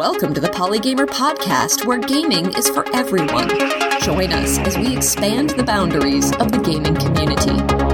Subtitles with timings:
[0.00, 3.50] Welcome to the Polygamer Podcast, where gaming is for everyone.
[4.00, 7.89] Join us as we expand the boundaries of the gaming community.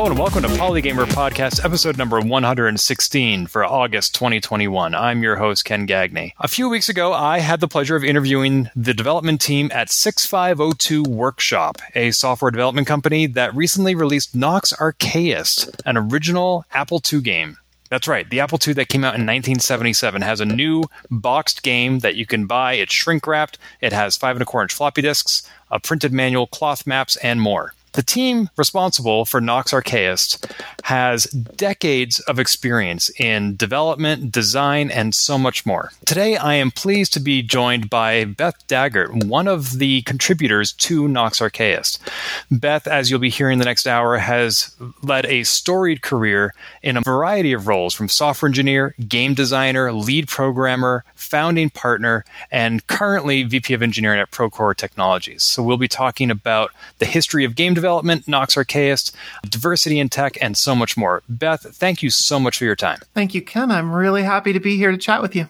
[0.00, 4.94] Hello and welcome to Polygamer Podcast, episode number 116 for August 2021.
[4.94, 6.34] I'm your host, Ken Gagne.
[6.40, 11.02] A few weeks ago, I had the pleasure of interviewing the development team at 6502
[11.02, 17.58] Workshop, a software development company that recently released Nox Archaist, an original Apple II game.
[17.90, 18.26] That's right.
[18.30, 22.24] The Apple II that came out in 1977 has a new boxed game that you
[22.24, 22.72] can buy.
[22.72, 23.58] It's shrink wrapped.
[23.82, 27.38] It has five and a quarter inch floppy disks, a printed manual, cloth maps, and
[27.38, 27.74] more.
[27.92, 30.46] The team responsible for Nox Archaist
[30.84, 35.90] has decades of experience in development, design, and so much more.
[36.06, 41.08] Today, I am pleased to be joined by Beth Daggert, one of the contributors to
[41.08, 41.98] Nox Archaist.
[42.50, 47.00] Beth, as you'll be hearing the next hour, has led a storied career in a
[47.00, 53.74] variety of roles from software engineer, game designer, lead programmer, founding partner, and currently VP
[53.74, 55.42] of engineering at Procore Technologies.
[55.42, 59.14] So we'll be talking about the history of game development, Nox Archaist,
[59.48, 61.22] diversity in tech, and so much more.
[61.28, 62.98] Beth, thank you so much for your time.
[63.14, 63.70] Thank you, Ken.
[63.70, 65.48] I'm really happy to be here to chat with you.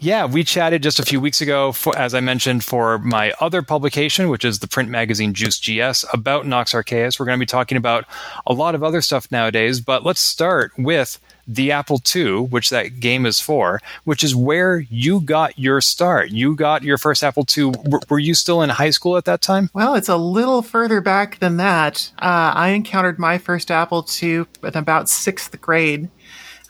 [0.00, 3.62] Yeah, we chatted just a few weeks ago, for, as I mentioned, for my other
[3.62, 7.18] publication, which is the print magazine Juiced.GS, about Nox Archaist.
[7.18, 8.04] We're going to be talking about
[8.46, 13.00] a lot of other stuff nowadays, but let's start with the Apple II, which that
[13.00, 16.30] game is for, which is where you got your start.
[16.30, 17.72] You got your first Apple II.
[18.08, 19.70] were you still in high school at that time?
[19.72, 22.12] Well, it's a little further back than that.
[22.18, 26.10] Uh, I encountered my first Apple II in about sixth grade.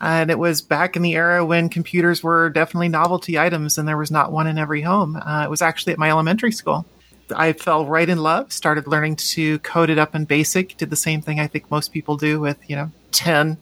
[0.00, 3.96] And it was back in the era when computers were definitely novelty items and there
[3.96, 5.14] was not one in every home.
[5.14, 6.84] Uh, it was actually at my elementary school.
[7.34, 10.96] I fell right in love, started learning to code it up in BASIC, did the
[10.96, 13.58] same thing I think most people do with, you know, 10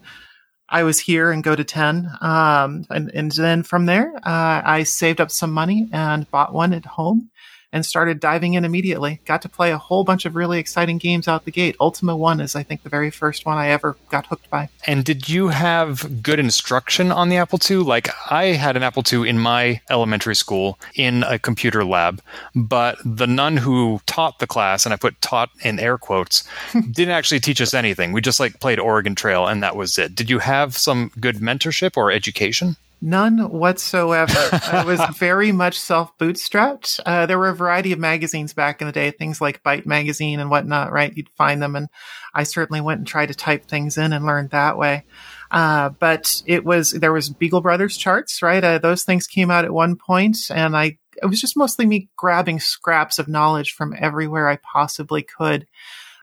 [0.71, 2.11] I was here and go to 10.
[2.21, 6.73] Um, and, and then from there, uh, I saved up some money and bought one
[6.73, 7.30] at home
[7.73, 9.21] and started diving in immediately.
[9.25, 11.77] Got to play a whole bunch of really exciting games out the gate.
[11.81, 14.69] Ultima 1 is, I think, the very first one I ever got hooked by.
[14.87, 17.79] And did you have good instruction on the Apple II?
[17.79, 22.21] Like, I had an Apple II in my elementary school in a computer lab,
[22.55, 27.15] but the nun who taught the class, and I put taught in air quotes, didn't
[27.15, 28.13] actually teach us anything.
[28.13, 30.15] We just like played Oregon Trail, and that was it.
[30.15, 32.77] Did you have some good mentorship or education?
[33.03, 34.33] None whatsoever.
[34.53, 37.01] I was very much self bootstrapped.
[37.07, 40.39] Uh, there were a variety of magazines back in the day, things like Byte magazine
[40.39, 41.17] and whatnot, right?
[41.17, 41.77] You'd find them.
[41.77, 41.89] And
[42.35, 45.05] I certainly went and tried to type things in and learned that way.
[45.51, 48.63] Uh, but it was, there was Beagle Brothers charts, right?
[48.63, 52.09] Uh, those things came out at one point and I, it was just mostly me
[52.17, 55.67] grabbing scraps of knowledge from everywhere I possibly could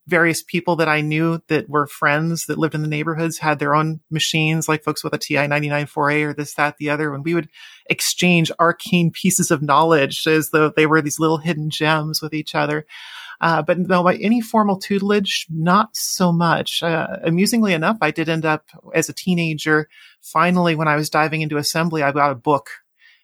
[0.07, 3.75] various people that I knew that were friends that lived in the neighborhoods had their
[3.75, 7.13] own machines, like folks with a TI-99/4A or this, that, the other.
[7.13, 7.49] And we would
[7.89, 12.55] exchange arcane pieces of knowledge as though they were these little hidden gems with each
[12.55, 12.85] other.
[13.39, 16.81] Uh, but no, by any formal tutelage, not so much.
[16.81, 18.65] Uh, amusingly enough, I did end up
[18.95, 19.89] as a teenager.
[20.21, 22.69] Finally, when I was diving into assembly, I got a book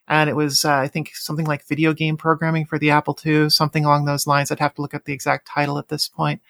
[0.07, 3.49] and it was, uh, I think, something like video game programming for the Apple II,
[3.49, 4.51] something along those lines.
[4.51, 6.41] I'd have to look up the exact title at this point.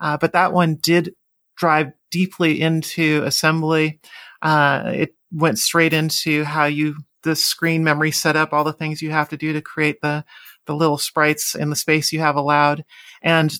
[0.00, 1.14] Uh, but that one did
[1.56, 4.00] drive deeply into assembly.
[4.42, 9.10] Uh, it went straight into how you, the screen memory setup, all the things you
[9.10, 10.24] have to do to create the,
[10.66, 12.84] the little sprites in the space you have allowed.
[13.22, 13.52] And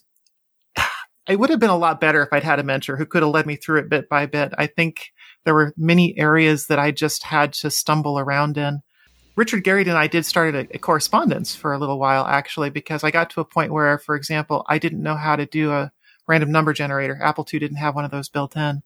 [1.29, 3.33] it would have been a lot better if I'd had a mentor who could have
[3.33, 4.53] led me through it bit by bit.
[4.59, 5.11] I think
[5.45, 8.83] there were many areas that I just had to stumble around in.
[9.39, 13.05] Richard Garriott and I did start a, a, correspondence for a little while actually, because
[13.05, 15.93] I got to a point where, for example, I didn't know how to do a
[16.27, 17.17] random number generator.
[17.23, 18.83] Apple II didn't have one of those built in,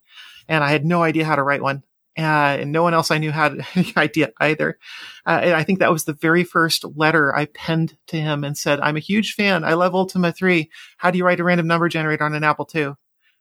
[0.48, 1.82] and I had no idea how to write one.
[2.18, 4.78] Uh, and no one else I knew had any idea either.
[5.24, 8.56] Uh, and I think that was the very first letter I penned to him and
[8.56, 9.64] said, I'm a huge fan.
[9.64, 10.70] I love Ultima 3.
[10.98, 12.92] How do you write a random number generator on an Apple II?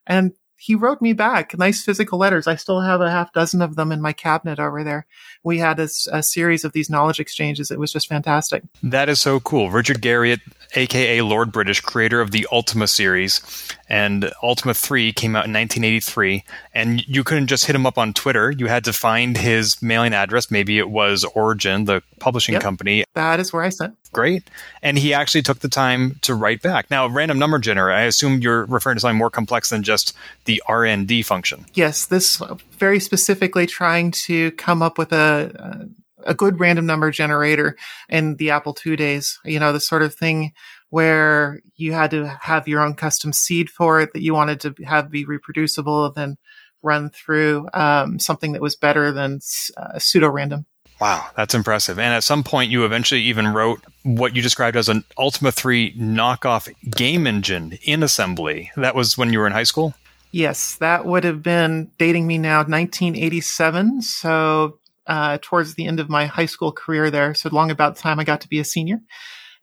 [0.08, 2.46] And he wrote me back nice physical letters.
[2.46, 5.08] I still have a half dozen of them in my cabinet over there.
[5.44, 7.72] We had a, a, series of these knowledge exchanges.
[7.72, 8.62] It was just fantastic.
[8.84, 9.72] That is so cool.
[9.72, 10.40] Richard Garriott,
[10.76, 13.42] aka Lord British, creator of the Ultima series,
[13.90, 16.44] and Ultima 3 came out in 1983.
[16.76, 18.52] And you couldn't just hit him up on Twitter.
[18.52, 20.52] You had to find his mailing address.
[20.52, 23.04] Maybe it was Origin, the publishing yep, company.
[23.16, 24.50] That is where I sent great.
[24.82, 26.90] And he actually took the time to write back.
[26.90, 30.16] Now, random number generator, I assume you're referring to something more complex than just
[30.46, 31.66] the RND function.
[31.74, 32.42] Yes, this
[32.78, 35.90] very specifically trying to come up with a,
[36.26, 37.78] a good random number generator
[38.10, 39.40] in the Apple II days.
[39.46, 40.54] You know, the sort of thing
[40.90, 44.76] where you had to have your own custom seed for it that you wanted to
[44.86, 46.38] have be reproducible, and then
[46.84, 49.40] run through um, something that was better than
[49.78, 50.66] uh, pseudo random.
[51.02, 51.98] Wow, that's impressive.
[51.98, 55.96] And at some point, you eventually even wrote what you described as an Ultima 3
[55.96, 58.70] knockoff game engine in assembly.
[58.78, 59.96] That was when you were in high school?
[60.30, 64.04] Yes, that would have been dating me now, 1987.
[64.04, 64.78] So,
[65.08, 67.34] uh, towards the end of my high school career there.
[67.34, 69.02] So, long about the time I got to be a senior.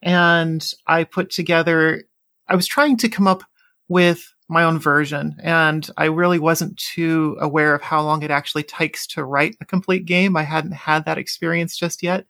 [0.01, 2.03] And I put together,
[2.49, 3.43] I was trying to come up
[3.87, 5.35] with my own version.
[5.41, 9.65] And I really wasn't too aware of how long it actually takes to write a
[9.65, 10.35] complete game.
[10.35, 12.25] I hadn't had that experience just yet,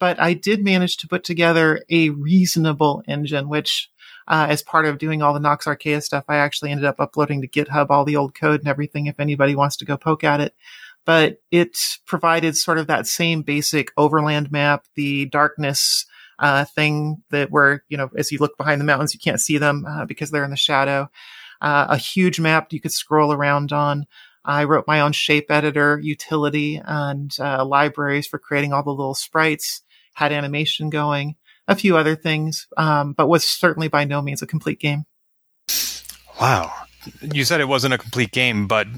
[0.00, 3.88] but I did manage to put together a reasonable engine, which
[4.26, 7.40] uh, as part of doing all the Nox Archaist stuff, I actually ended up uploading
[7.42, 10.40] to GitHub all the old code and everything if anybody wants to go poke at
[10.40, 10.54] it.
[11.04, 11.76] But it
[12.06, 16.06] provided sort of that same basic overland map, the darkness
[16.38, 19.58] uh, thing that where, you know, as you look behind the mountains, you can't see
[19.58, 21.08] them uh, because they're in the shadow
[21.62, 24.04] uh, a huge map you could scroll around on.
[24.44, 29.14] I wrote my own shape editor utility and uh, libraries for creating all the little
[29.14, 29.82] sprites,
[30.14, 31.36] had animation going,
[31.68, 35.04] a few other things, um, but was certainly by no means a complete game.
[36.40, 36.72] Wow.
[37.20, 38.88] You said it wasn't a complete game, but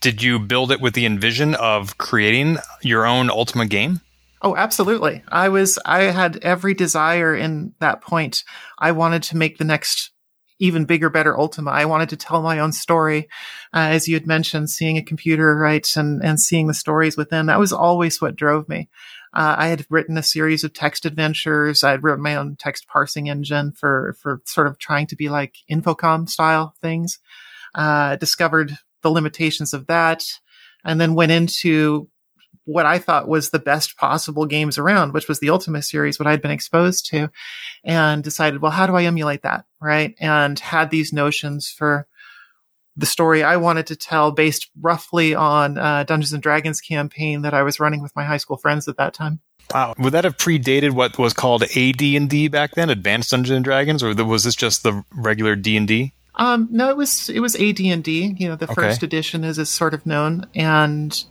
[0.00, 4.00] did you build it with the envision of creating your own Ultima game?
[4.42, 5.22] Oh, absolutely.
[5.28, 8.44] I was, I had every desire in that point.
[8.78, 10.10] I wanted to make the next
[10.58, 11.70] even bigger, better Ultima.
[11.70, 13.28] I wanted to tell my own story.
[13.74, 17.46] Uh, as you had mentioned, seeing a computer, right, and, and seeing the stories within,
[17.46, 18.88] that was always what drove me.
[19.34, 21.84] Uh, I had written a series of text adventures.
[21.84, 25.56] I written my own text parsing engine for, for sort of trying to be like
[25.70, 27.18] Infocom style things.
[27.74, 30.24] Uh, discovered the limitations of that
[30.82, 32.08] and then went into
[32.66, 36.26] what I thought was the best possible games around, which was the Ultima series, what
[36.26, 37.30] I'd been exposed to,
[37.84, 39.64] and decided, well, how do I emulate that?
[39.80, 40.14] Right.
[40.20, 42.06] And had these notions for
[42.96, 47.54] the story I wanted to tell based roughly on uh, Dungeons and Dragons campaign that
[47.54, 49.40] I was running with my high school friends at that time.
[49.72, 54.02] Wow, would that have predated what was called AD&D back then, Advanced Dungeons and Dragons,
[54.02, 56.12] or was this just the regular D and D?
[56.36, 58.36] Um, no, it was it was AD&D.
[58.38, 58.74] You know, the okay.
[58.74, 61.24] first edition is is sort of known, and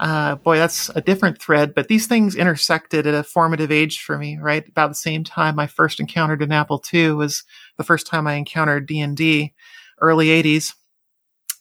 [0.00, 4.18] uh, boy, that's a different thread, but these things intersected at a formative age for
[4.18, 4.66] me, right?
[4.66, 7.44] About the same time I first encountered an Apple II was
[7.76, 9.54] the first time I encountered D&D,
[10.00, 10.74] early 80s.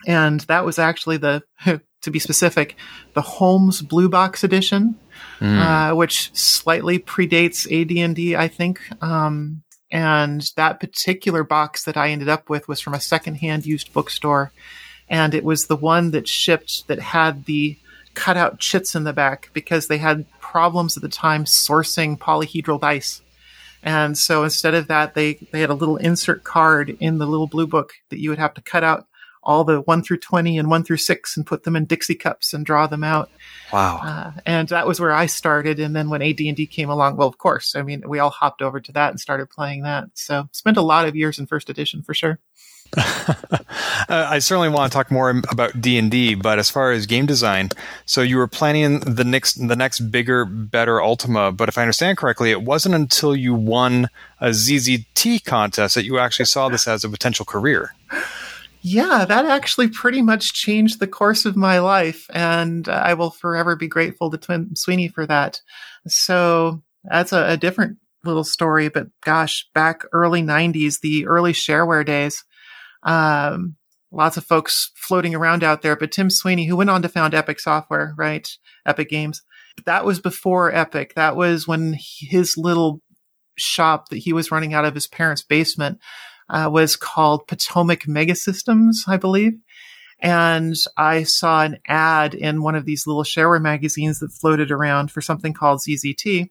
[0.07, 1.43] And that was actually the,
[2.01, 2.75] to be specific,
[3.13, 4.95] the Holmes Blue Box edition,
[5.39, 5.91] mm.
[5.91, 8.81] uh, which slightly predates AD&D, I think.
[9.01, 13.93] Um, and that particular box that I ended up with was from a secondhand used
[13.93, 14.51] bookstore.
[15.07, 17.77] And it was the one that shipped that had the
[18.13, 22.79] cut out chits in the back because they had problems at the time sourcing polyhedral
[22.79, 23.21] dice.
[23.81, 27.47] And so instead of that, they, they had a little insert card in the little
[27.47, 29.07] blue book that you would have to cut out
[29.43, 32.53] all the one through 20 and one through six and put them in Dixie cups
[32.53, 33.29] and draw them out.
[33.71, 33.99] Wow.
[34.01, 35.79] Uh, and that was where I started.
[35.79, 38.79] And then when AD&D came along, well, of course, I mean, we all hopped over
[38.79, 40.05] to that and started playing that.
[40.13, 42.39] So spent a lot of years in first edition for sure.
[42.97, 43.61] uh,
[44.07, 47.25] I certainly want to talk more about D and D, but as far as game
[47.25, 47.69] design,
[48.05, 51.51] so you were planning the next the next bigger, better Ultima.
[51.51, 54.09] But if I understand correctly, it wasn't until you won
[54.39, 57.95] a ZZT contest that you actually saw this as a potential career.
[58.85, 63.75] Yeah, that actually pretty much changed the course of my life, and I will forever
[63.75, 65.61] be grateful to Tim Sweeney for that.
[66.05, 72.05] So that's a, a different little story, but gosh, back early 90s, the early shareware
[72.05, 72.43] days,
[73.03, 73.75] um,
[74.11, 77.33] lots of folks floating around out there, but Tim Sweeney, who went on to found
[77.33, 78.49] Epic Software, right?
[78.85, 79.41] Epic Games.
[79.85, 81.15] That was before Epic.
[81.15, 83.01] That was when his little
[83.55, 85.99] shop that he was running out of his parents' basement
[86.49, 89.53] uh, was called Potomac Megasystems, I believe.
[90.19, 95.11] And I saw an ad in one of these little shareware magazines that floated around
[95.11, 96.49] for something called ZZT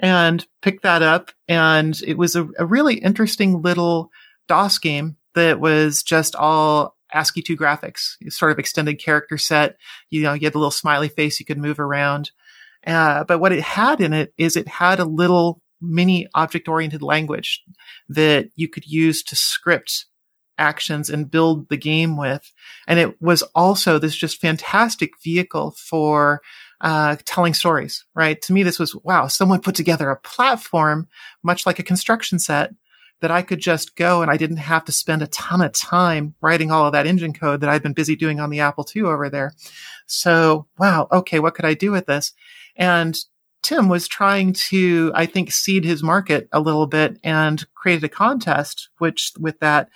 [0.00, 1.30] and picked that up.
[1.46, 4.10] And it was a, a really interesting little
[4.48, 9.76] DOS game that was just all ASCII 2 graphics, sort of extended character set.
[10.10, 12.30] You know, you had a little smiley face you could move around.
[12.86, 17.02] Uh, but what it had in it is it had a little mini object oriented
[17.02, 17.62] language
[18.08, 20.06] that you could use to script
[20.58, 22.52] actions and build the game with.
[22.86, 26.42] And it was also this just fantastic vehicle for
[26.82, 28.40] uh, telling stories, right?
[28.42, 31.08] To me, this was, wow, someone put together a platform,
[31.42, 32.72] much like a construction set
[33.20, 36.34] that I could just go and I didn't have to spend a ton of time
[36.40, 39.02] writing all of that engine code that I've been busy doing on the Apple II
[39.02, 39.52] over there.
[40.06, 42.32] So, wow, okay, what could I do with this?
[42.76, 43.16] And
[43.62, 48.08] Tim was trying to, I think, seed his market a little bit and created a
[48.08, 49.90] contest, which with that,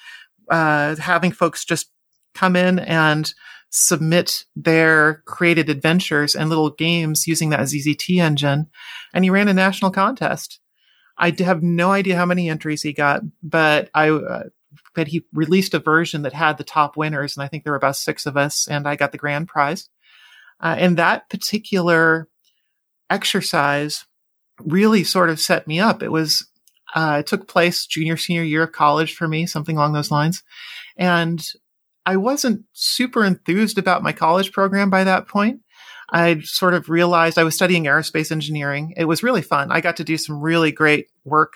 [0.51, 1.91] uh, having folks just
[2.35, 3.33] come in and
[3.71, 8.69] submit their created adventures and little games using that ZZT engine.
[9.13, 10.61] And he ran a national contest.
[11.17, 14.45] I have no idea how many entries he got, but I, uh,
[14.95, 17.37] but he released a version that had the top winners.
[17.37, 19.89] And I think there were about six of us and I got the grand prize.
[20.61, 22.29] Uh, and that particular
[23.11, 24.07] exercise
[24.61, 26.03] really sort of set me up.
[26.03, 26.49] It was,
[26.95, 30.43] uh, it took place junior, senior year of college for me, something along those lines.
[30.97, 31.45] And
[32.07, 35.61] I wasn't super enthused about my college program by that point.
[36.11, 38.95] I sort of realized I was studying aerospace engineering.
[38.97, 39.73] It was really fun.
[39.73, 41.55] I got to do some really great work.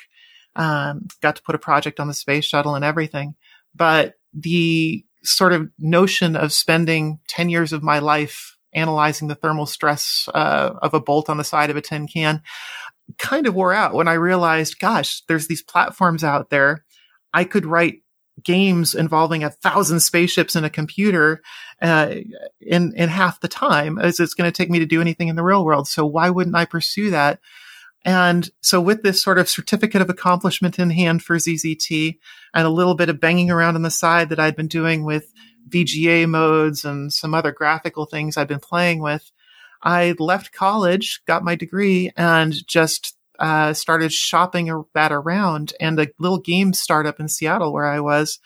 [0.57, 3.35] Um, got to put a project on the space shuttle and everything.
[3.75, 9.67] But the sort of notion of spending 10 years of my life analyzing the thermal
[9.67, 12.43] stress uh, of a bolt on the side of a tin can
[13.19, 16.85] kind of wore out when I realized, gosh, there's these platforms out there.
[17.33, 18.03] I could write
[18.43, 21.43] games involving a thousand spaceships and a computer
[21.83, 22.15] uh,
[22.61, 25.37] in in half the time as it's going to take me to do anything in
[25.37, 25.89] the real world.
[25.89, 27.41] So why wouldn't I pursue that?
[28.05, 32.19] And so with this sort of certificate of accomplishment in hand for ZZT
[32.55, 35.33] and a little bit of banging around on the side that I'd been doing with
[35.69, 39.31] VGA modes and some other graphical things I'd been playing with,
[39.83, 46.09] I left college, got my degree and just uh, started shopping that around, and a
[46.19, 48.39] little game startup in Seattle where I was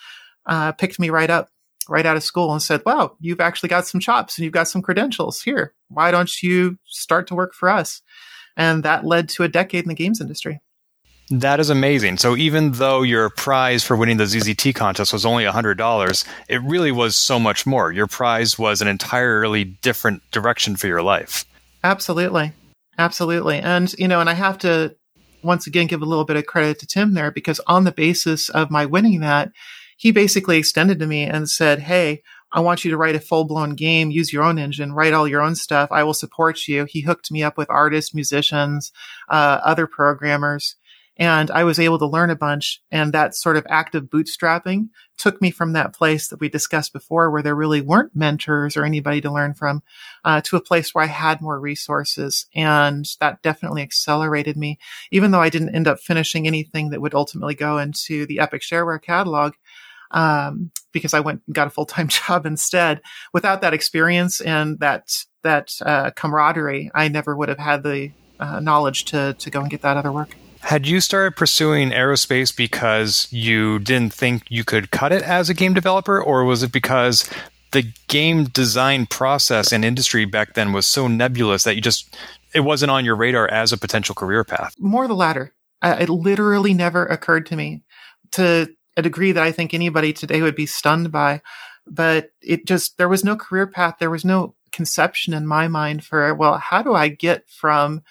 [0.47, 1.49] uh, picked me right up,
[1.89, 4.69] right out of school, and said, "Wow, you've actually got some chops and you've got
[4.69, 5.43] some credentials.
[5.43, 8.03] Here, why don't you start to work for us?"
[8.57, 10.61] And that led to a decade in the games industry.
[11.31, 12.19] That is amazing.
[12.19, 16.93] So even though your prize for winning the ZZT contest was only $100, it really
[16.93, 17.91] was so much more.
[17.91, 21.47] Your prize was an entirely different direction for your life.
[21.83, 22.53] Absolutely.
[22.99, 23.59] Absolutely.
[23.59, 24.97] And, you know, and I have to
[25.43, 28.49] once again give a little bit of credit to Tim there because on the basis
[28.49, 29.51] of my winning that,
[29.97, 32.23] he basically extended to me and said, Hey,
[32.53, 35.27] I want you to write a full blown game, use your own engine, write all
[35.27, 35.89] your own stuff.
[35.91, 36.85] I will support you.
[36.85, 38.93] He hooked me up with artists, musicians,
[39.29, 40.77] uh, other programmers.
[41.19, 42.83] And I was able to learn a bunch.
[42.91, 44.89] And that sort of active bootstrapping
[45.19, 48.85] took me from that place that we discussed before, where there really weren't mentors or
[48.85, 49.83] anybody to learn from,
[50.25, 52.47] uh, to a place where I had more resources.
[52.55, 54.79] And that definitely accelerated me.
[55.11, 58.63] Even though I didn't end up finishing anything that would ultimately go into the Epic
[58.63, 59.53] Shareware catalog,
[60.13, 63.01] um, because I went and got a full time job instead.
[63.33, 68.61] Without that experience and that that uh, camaraderie, I never would have had the uh,
[68.61, 70.37] knowledge to to go and get that other work.
[70.63, 75.55] Had you started pursuing aerospace because you didn't think you could cut it as a
[75.55, 77.29] game developer, or was it because
[77.73, 82.15] the game design process and industry back then was so nebulous that you just
[82.55, 84.75] it wasn't on your radar as a potential career path?
[84.79, 85.53] More the latter.
[85.81, 87.83] Uh, it literally never occurred to me
[88.33, 91.43] to a degree that I think anybody today would be stunned by.
[91.87, 93.97] But it just there was no career path.
[93.99, 98.03] There was no conception in my mind for well, how do I get from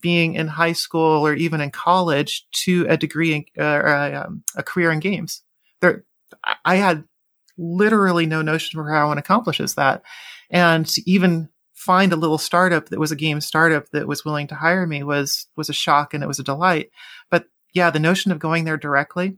[0.00, 4.14] being in high school or even in college to a degree in, uh, or a,
[4.26, 5.42] um, a career in games.
[5.80, 6.04] There,
[6.64, 7.04] I had
[7.58, 10.02] literally no notion for how one accomplishes that.
[10.50, 14.46] And to even find a little startup that was a game startup that was willing
[14.48, 16.90] to hire me was, was a shock and it was a delight.
[17.30, 19.36] But yeah, the notion of going there directly,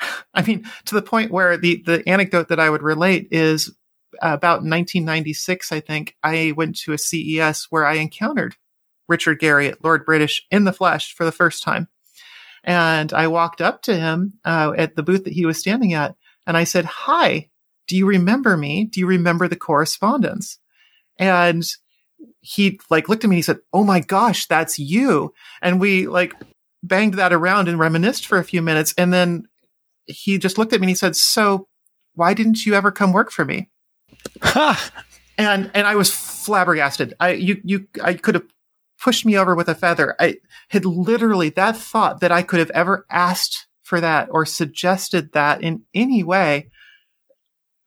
[0.34, 3.74] I mean, to the point where the, the anecdote that I would relate is
[4.20, 8.56] about 1996, I think I went to a CES where I encountered
[9.08, 11.88] Richard Garriott, Lord British, in the flesh for the first time.
[12.64, 16.14] And I walked up to him uh, at the booth that he was standing at,
[16.46, 17.48] and I said, "Hi,
[17.86, 18.84] do you remember me?
[18.84, 20.58] Do you remember the correspondence?"
[21.18, 21.64] And
[22.40, 26.06] he like looked at me and he said, "Oh my gosh, that's you!" And we
[26.08, 26.34] like
[26.82, 29.46] banged that around and reminisced for a few minutes, and then
[30.06, 31.68] he just looked at me and he said, "So,
[32.14, 33.70] why didn't you ever come work for me?"
[35.38, 37.14] and and I was flabbergasted.
[37.20, 38.44] I you you I could have
[39.00, 40.14] pushed me over with a feather.
[40.18, 40.36] I
[40.68, 45.62] had literally that thought that I could have ever asked for that or suggested that
[45.62, 46.70] in any way.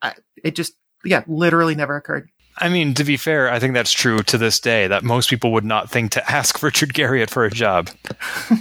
[0.01, 2.30] I, it just, yeah, literally never occurred.
[2.58, 5.51] I mean, to be fair, I think that's true to this day that most people
[5.53, 7.89] would not think to ask Richard Garriott for a job.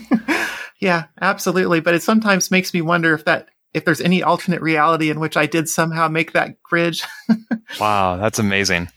[0.80, 1.80] yeah, absolutely.
[1.80, 5.36] But it sometimes makes me wonder if that if there's any alternate reality in which
[5.36, 7.04] I did somehow make that bridge.
[7.80, 8.88] wow, that's amazing.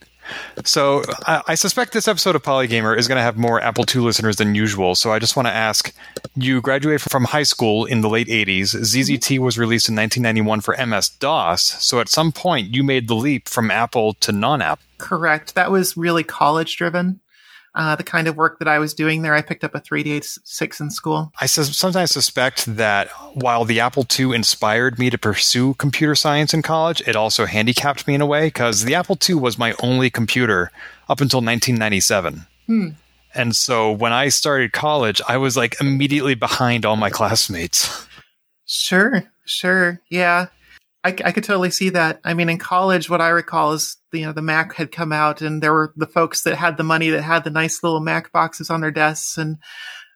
[0.65, 4.01] So I, I, suspect this episode of Polygamer is going to have more Apple II
[4.01, 4.95] listeners than usual.
[4.95, 5.93] So I just want to ask:
[6.35, 8.75] You graduated from high school in the late '80s.
[8.75, 11.61] ZZT was released in 1991 for MS DOS.
[11.83, 14.83] So at some point, you made the leap from Apple to non-Apple.
[14.97, 15.55] Correct.
[15.55, 17.19] That was really college driven.
[17.75, 19.33] Uh, the kind of work that I was doing there.
[19.33, 21.31] I picked up a 386 in school.
[21.41, 26.61] I sometimes suspect that while the Apple II inspired me to pursue computer science in
[26.61, 30.09] college, it also handicapped me in a way because the Apple II was my only
[30.09, 30.71] computer
[31.09, 32.45] up until 1997.
[32.67, 32.89] Hmm.
[33.35, 38.07] And so when I started college, I was like immediately behind all my classmates.
[38.65, 39.99] Sure, sure.
[40.09, 40.47] Yeah.
[41.03, 42.21] I, I could totally see that.
[42.23, 45.41] I mean, in college, what I recall is, you know, the Mac had come out
[45.41, 48.31] and there were the folks that had the money that had the nice little Mac
[48.31, 49.37] boxes on their desks.
[49.37, 49.57] And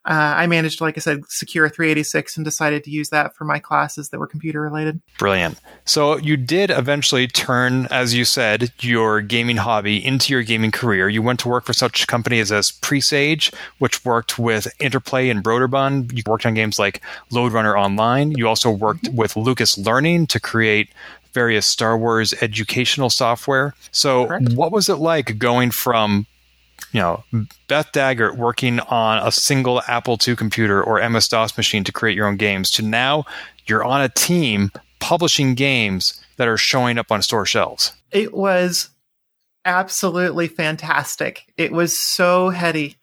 [0.07, 3.43] uh, I managed, like I said, secure a 386 and decided to use that for
[3.43, 5.01] my classes that were computer related.
[5.19, 5.59] Brilliant.
[5.83, 11.09] So you did eventually turn, as you said, your gaming hobby into your gaming career.
[11.09, 16.15] You went to work for such companies as Presage, which worked with Interplay and Broderbund.
[16.15, 18.31] You worked on games like Lode Runner Online.
[18.31, 19.17] You also worked mm-hmm.
[19.17, 20.89] with Lucas Learning to create
[21.33, 23.75] various Star Wars educational software.
[23.91, 24.53] So, Correct.
[24.53, 26.27] what was it like going from
[26.91, 27.23] you know,
[27.67, 32.15] Beth Daggert working on a single Apple II computer or MS DOS machine to create
[32.15, 33.25] your own games to now
[33.65, 37.93] you're on a team publishing games that are showing up on store shelves.
[38.11, 38.89] It was
[39.65, 41.51] absolutely fantastic.
[41.57, 42.95] It was so heady.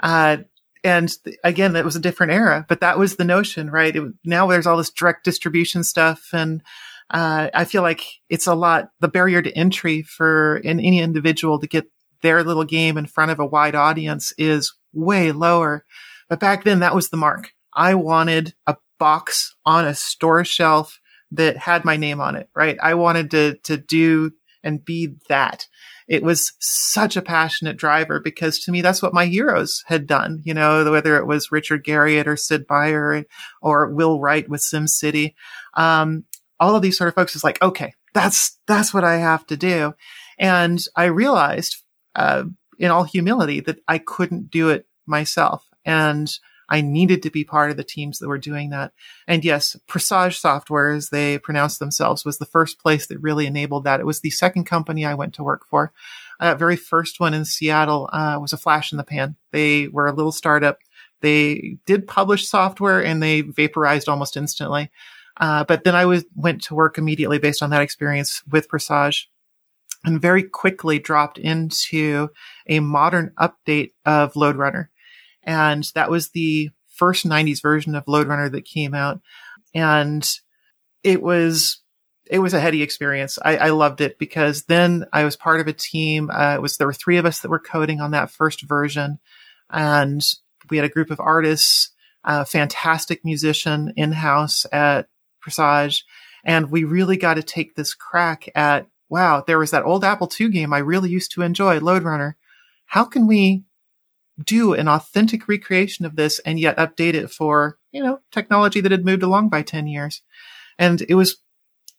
[0.00, 0.38] Uh,
[0.84, 3.94] and again, it was a different era, but that was the notion, right?
[3.94, 6.28] It, now there's all this direct distribution stuff.
[6.32, 6.62] And
[7.10, 11.60] uh, I feel like it's a lot, the barrier to entry for an, any individual
[11.60, 11.86] to get
[12.22, 15.84] their little game in front of a wide audience is way lower.
[16.28, 17.50] But back then that was the mark.
[17.74, 21.00] I wanted a box on a store shelf
[21.32, 22.76] that had my name on it, right?
[22.82, 25.66] I wanted to, to do and be that.
[26.08, 30.42] It was such a passionate driver because to me, that's what my heroes had done.
[30.44, 33.24] You know, whether it was Richard Garriott or Sid Meier
[33.60, 35.34] or Will Wright with SimCity.
[35.74, 36.24] Um,
[36.60, 39.56] all of these sort of folks is like, okay, that's, that's what I have to
[39.56, 39.94] do.
[40.38, 41.81] And I realized
[42.14, 42.44] uh,
[42.78, 45.68] in all humility that I couldn't do it myself.
[45.84, 46.32] And
[46.68, 48.92] I needed to be part of the teams that were doing that.
[49.28, 53.84] And yes, Presage Software, as they pronounced themselves, was the first place that really enabled
[53.84, 54.00] that.
[54.00, 55.92] It was the second company I went to work for.
[56.40, 59.36] That very first one in Seattle uh, was a flash in the pan.
[59.50, 60.78] They were a little startup.
[61.20, 64.90] They did publish software and they vaporized almost instantly.
[65.36, 69.30] Uh, but then I was, went to work immediately based on that experience with Presage
[70.04, 72.28] and very quickly dropped into
[72.66, 74.90] a modern update of Lode Runner.
[75.42, 79.20] And that was the first 90s version of Lode Runner that came out.
[79.74, 80.28] And
[81.02, 81.80] it was,
[82.26, 83.38] it was a heady experience.
[83.44, 86.30] I, I loved it because then I was part of a team.
[86.30, 89.18] Uh, it was, there were three of us that were coding on that first version
[89.72, 90.22] and
[90.70, 91.90] we had a group of artists,
[92.24, 95.08] a fantastic musician in house at
[95.40, 96.04] Presage.
[96.44, 100.30] And we really got to take this crack at wow, there was that old Apple
[100.40, 102.38] II game I really used to enjoy, Lode Runner.
[102.86, 103.62] How can we
[104.42, 108.90] do an authentic recreation of this and yet update it for, you know, technology that
[108.90, 110.22] had moved along by 10 years?
[110.78, 111.36] And it was,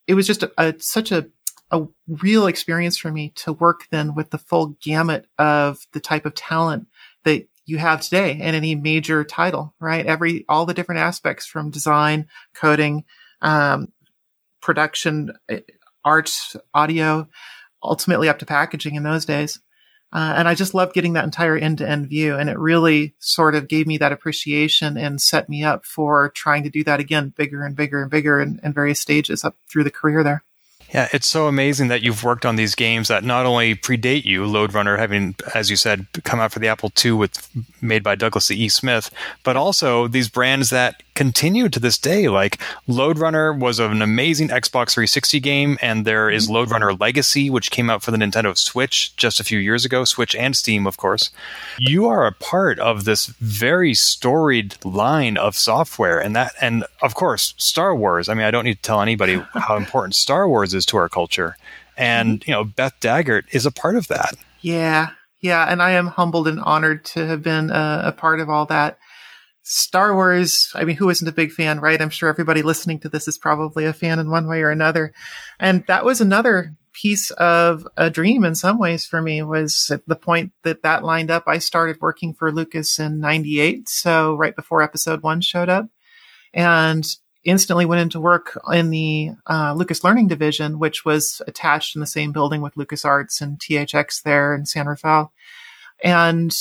[0.08, 1.28] it was just a, a, such a,
[1.70, 6.26] a real experience for me to work then with the full gamut of the type
[6.26, 6.88] of talent
[7.26, 10.08] that you have today in any major title, right?
[10.08, 13.04] Every, all the different aspects from design, coding,
[13.44, 13.90] um,
[14.62, 15.32] production,
[16.06, 16.32] art,
[16.74, 17.28] audio,
[17.82, 19.60] ultimately up to packaging in those days.
[20.14, 22.36] Uh, and I just loved getting that entire end to end view.
[22.36, 26.64] And it really sort of gave me that appreciation and set me up for trying
[26.64, 29.86] to do that again, bigger and bigger and bigger in, in various stages up through
[29.86, 30.44] the career there.
[30.94, 34.46] Yeah, it's so amazing that you've worked on these games that not only predate you,
[34.46, 37.50] Lode Runner having, as you said, come out for the Apple II with
[37.82, 38.70] made by Douglas E.
[38.70, 39.10] Smith,
[39.44, 42.30] but also these brands that continue to this day.
[42.30, 46.54] Like Lode Runner was an amazing Xbox 360 game, and there is mm-hmm.
[46.54, 50.06] Lode Runner Legacy, which came out for the Nintendo Switch just a few years ago,
[50.06, 51.32] Switch and Steam, of course.
[51.80, 57.16] You are a part of this very storied line of software, and that, and of
[57.16, 58.30] course, Star Wars.
[58.30, 61.10] I mean, I don't need to tell anybody how important Star Wars is to our
[61.10, 61.56] culture,
[61.98, 62.50] and mm-hmm.
[62.50, 64.36] you know, Beth Daggert is a part of that.
[64.62, 68.50] Yeah, yeah, and I am humbled and honored to have been a, a part of
[68.50, 68.98] all that.
[69.64, 72.02] Star Wars, I mean, who isn't a big fan, right?
[72.02, 75.14] I'm sure everybody listening to this is probably a fan in one way or another.
[75.60, 80.06] And that was another piece of a dream in some ways for me was at
[80.08, 81.44] the point that that lined up.
[81.48, 83.90] I started working for Lucas in 98.
[83.90, 85.88] So right before episode one showed up
[86.54, 87.06] and
[87.44, 92.08] instantly went into work in the uh, Lucas Learning Division, which was attached in the
[92.08, 95.34] same building with Lucas Arts and THX there in San Rafael.
[96.04, 96.56] And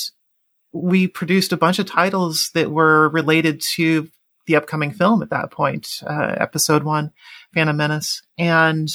[0.72, 4.08] we produced a bunch of titles that were related to
[4.46, 7.12] the upcoming film at that point, uh, episode one,
[7.54, 8.22] Phantom Menace.
[8.38, 8.88] And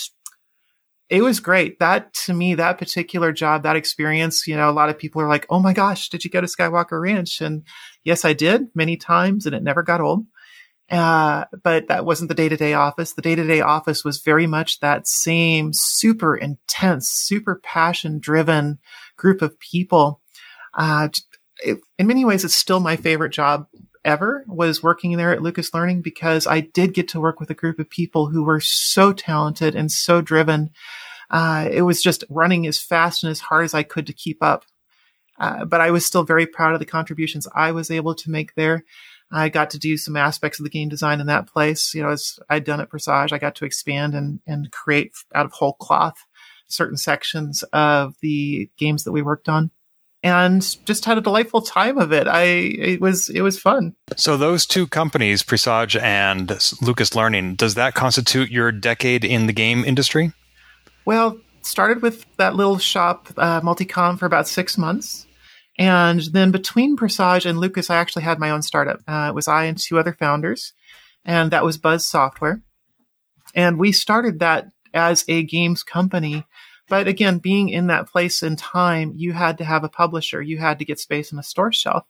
[1.10, 1.80] it was great.
[1.80, 5.30] That to me, that particular job, that experience, you know, a lot of people are
[5.30, 7.64] like, "Oh my gosh, did you go to Skywalker Ranch?" And
[8.04, 10.26] yes, I did many times, and it never got old.
[10.90, 13.14] Uh, but that wasn't the day to day office.
[13.14, 18.80] The day to day office was very much that same super intense, super passion driven
[19.18, 20.22] group of people.
[20.74, 21.10] Uh,
[21.60, 23.68] it, in many ways, it's still my favorite job
[24.06, 27.56] ever was working there at Lucas Learning because I did get to work with a
[27.56, 30.70] group of people who were so talented and so driven.
[31.30, 34.42] Uh, it was just running as fast and as hard as I could to keep
[34.42, 34.64] up.
[35.38, 38.56] Uh, but I was still very proud of the contributions I was able to make
[38.56, 38.86] there.
[39.32, 41.94] I got to do some aspects of the game design in that place.
[41.94, 45.46] You know, as I'd done at Presage, I got to expand and, and create out
[45.46, 46.18] of whole cloth
[46.68, 49.72] certain sections of the games that we worked on
[50.24, 52.28] and just had a delightful time of it.
[52.28, 53.96] I it was it was fun.
[54.16, 56.50] So those two companies, Presage and
[56.82, 60.34] Lucas Learning, does that constitute your decade in the game industry?
[61.06, 65.27] Well, started with that little shop, uh, Multicom, for about six months.
[65.78, 69.02] And then between Presage and Lucas, I actually had my own startup.
[69.08, 70.74] Uh, it was I and two other founders,
[71.24, 72.62] and that was Buzz Software.
[73.54, 76.46] And we started that as a games company.
[76.90, 80.42] But again, being in that place and time, you had to have a publisher.
[80.42, 82.06] You had to get space on a store shelf.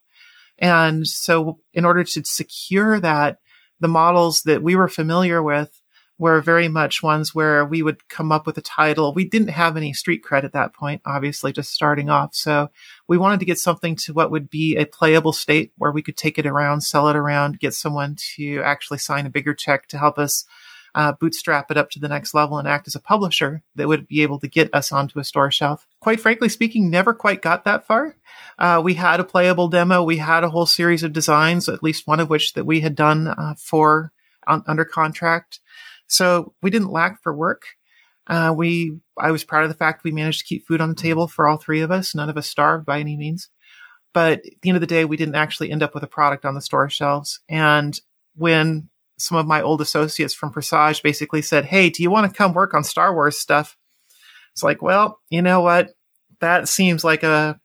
[0.60, 3.40] And so in order to secure that,
[3.80, 5.82] the models that we were familiar with
[6.20, 9.14] were very much ones where we would come up with a title.
[9.14, 12.34] We didn't have any street cred at that point, obviously, just starting off.
[12.34, 12.70] So
[13.08, 16.18] we wanted to get something to what would be a playable state where we could
[16.18, 19.98] take it around, sell it around, get someone to actually sign a bigger check to
[19.98, 20.46] help us
[20.96, 24.08] uh, bootstrap it up to the next level and act as a publisher that would
[24.08, 25.86] be able to get us onto a store shelf.
[26.00, 28.16] Quite frankly speaking, never quite got that far.
[28.58, 30.02] Uh, we had a playable demo.
[30.02, 32.96] We had a whole series of designs, at least one of which that we had
[32.96, 34.12] done uh, for
[34.48, 35.60] under contract.
[36.08, 37.64] So we didn't lack for work.
[38.28, 40.96] Uh, we, I was proud of the fact we managed to keep food on the
[40.96, 42.14] table for all three of us.
[42.14, 43.50] None of us starved by any means.
[44.14, 46.44] But at the end of the day, we didn't actually end up with a product
[46.44, 47.40] on the store shelves.
[47.48, 47.98] And
[48.36, 52.38] when some of my old associates from Presage basically said, Hey, do you want to
[52.38, 53.78] come work on Star Wars stuff?
[54.54, 55.92] It's like, well, you know what?
[56.40, 57.60] That seems like a,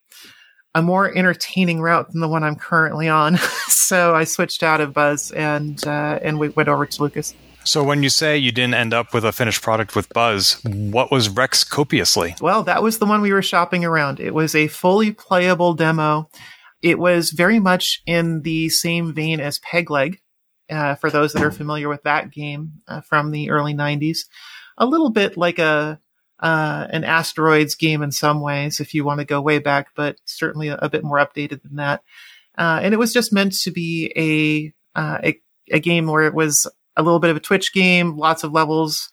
[0.74, 3.36] a more entertaining route than the one I'm currently on.
[3.68, 7.34] so I switched out of Buzz and, uh, and we went over to Lucas.
[7.64, 11.10] So when you say you didn't end up with a finished product with Buzz, what
[11.10, 12.34] was Rex Copiously?
[12.40, 14.20] Well, that was the one we were shopping around.
[14.20, 16.28] It was a fully playable demo.
[16.82, 20.18] It was very much in the same vein as Pegleg,
[20.70, 24.26] uh, for those that are familiar with that game uh, from the early 90s.
[24.78, 26.00] A little bit like a
[26.40, 30.16] uh, an asteroids game in some ways, if you want to go way back, but
[30.24, 32.02] certainly a, a bit more updated than that.
[32.58, 36.34] Uh, and it was just meant to be a, uh, a, a game where it
[36.34, 36.66] was
[36.96, 39.10] a little bit of a Twitch game, lots of levels.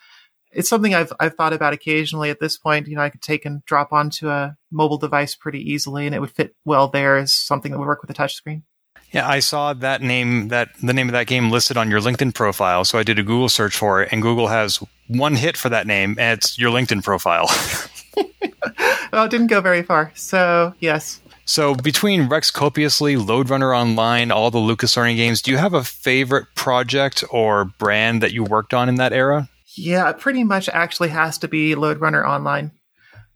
[0.52, 2.30] It's something I've I've thought about occasionally.
[2.30, 5.60] At this point, you know, I could take and drop onto a mobile device pretty
[5.72, 8.64] easily, and it would fit well there as something that would work with a touchscreen.
[9.12, 12.34] Yeah, I saw that name that the name of that game listed on your LinkedIn
[12.34, 15.70] profile, so I did a Google search for it, and Google has one hit for
[15.70, 17.48] that name, and it's your LinkedIn profile.
[19.12, 21.22] well, it didn't go very far, so yes.
[21.50, 25.74] So between Rex Copiously, Lode Runner Online, all the Lucas Learning games, do you have
[25.74, 29.50] a favorite project or brand that you worked on in that era?
[29.76, 32.72] Yeah, it pretty much actually has to be Lode Runner Online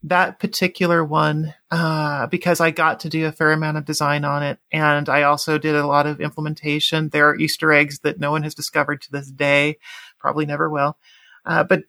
[0.03, 4.43] that particular one uh, because I got to do a fair amount of design on
[4.43, 7.09] it, and I also did a lot of implementation.
[7.09, 9.77] There are Easter eggs that no one has discovered to this day,
[10.19, 10.97] probably never will.
[11.45, 11.83] Uh, but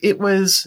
[0.00, 0.66] it was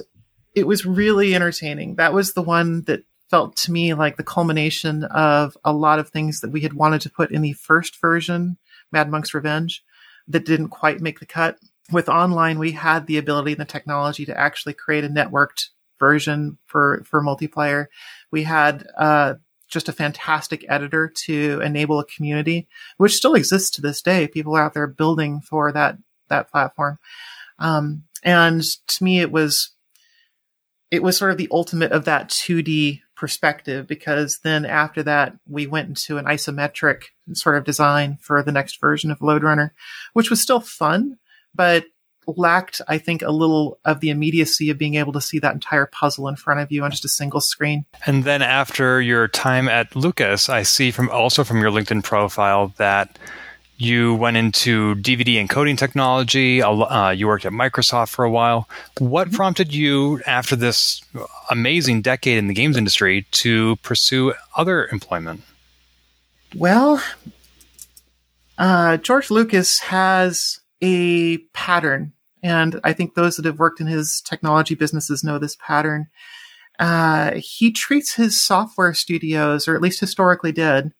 [0.56, 1.96] it was really entertaining.
[1.96, 6.10] That was the one that felt to me like the culmination of a lot of
[6.10, 8.58] things that we had wanted to put in the first version,
[8.92, 9.84] Mad Monk's Revenge,
[10.28, 11.58] that didn't quite make the cut.
[11.92, 16.58] With online, we had the ability and the technology to actually create a networked version
[16.66, 17.88] for for multiplayer.
[18.32, 19.36] We had uh,
[19.68, 24.28] just a fantastic editor to enable a community, which still exists to this day.
[24.28, 25.98] People are out there building for that
[26.30, 27.00] that platform.
[27.58, 29.72] Um, and to me, it was
[30.92, 35.68] it was sort of the ultimate of that 2D perspective because then after that we
[35.68, 37.04] went into an isometric
[37.34, 39.74] sort of design for the next version of Lode Runner,
[40.14, 41.18] which was still fun,
[41.54, 41.84] but
[42.38, 45.88] lacked, I think, a little of the immediacy of being able to see that entire
[45.88, 47.86] puzzle in front of you on just a single screen.
[48.06, 52.74] And then after your time at Lucas, I see from also from your LinkedIn profile
[52.78, 53.20] that
[53.80, 56.62] you went into DVD encoding technology.
[56.62, 58.68] Uh, you worked at Microsoft for a while.
[59.00, 59.38] What mm-hmm.
[59.38, 61.02] prompted you, after this
[61.50, 65.42] amazing decade in the games industry, to pursue other employment?
[66.54, 67.02] Well,
[68.58, 74.22] uh, George Lucas has a pattern And I think those that have worked in his
[74.22, 76.08] technology businesses know this pattern.
[76.80, 80.94] Uh, he treats his software studios, or at least historically did,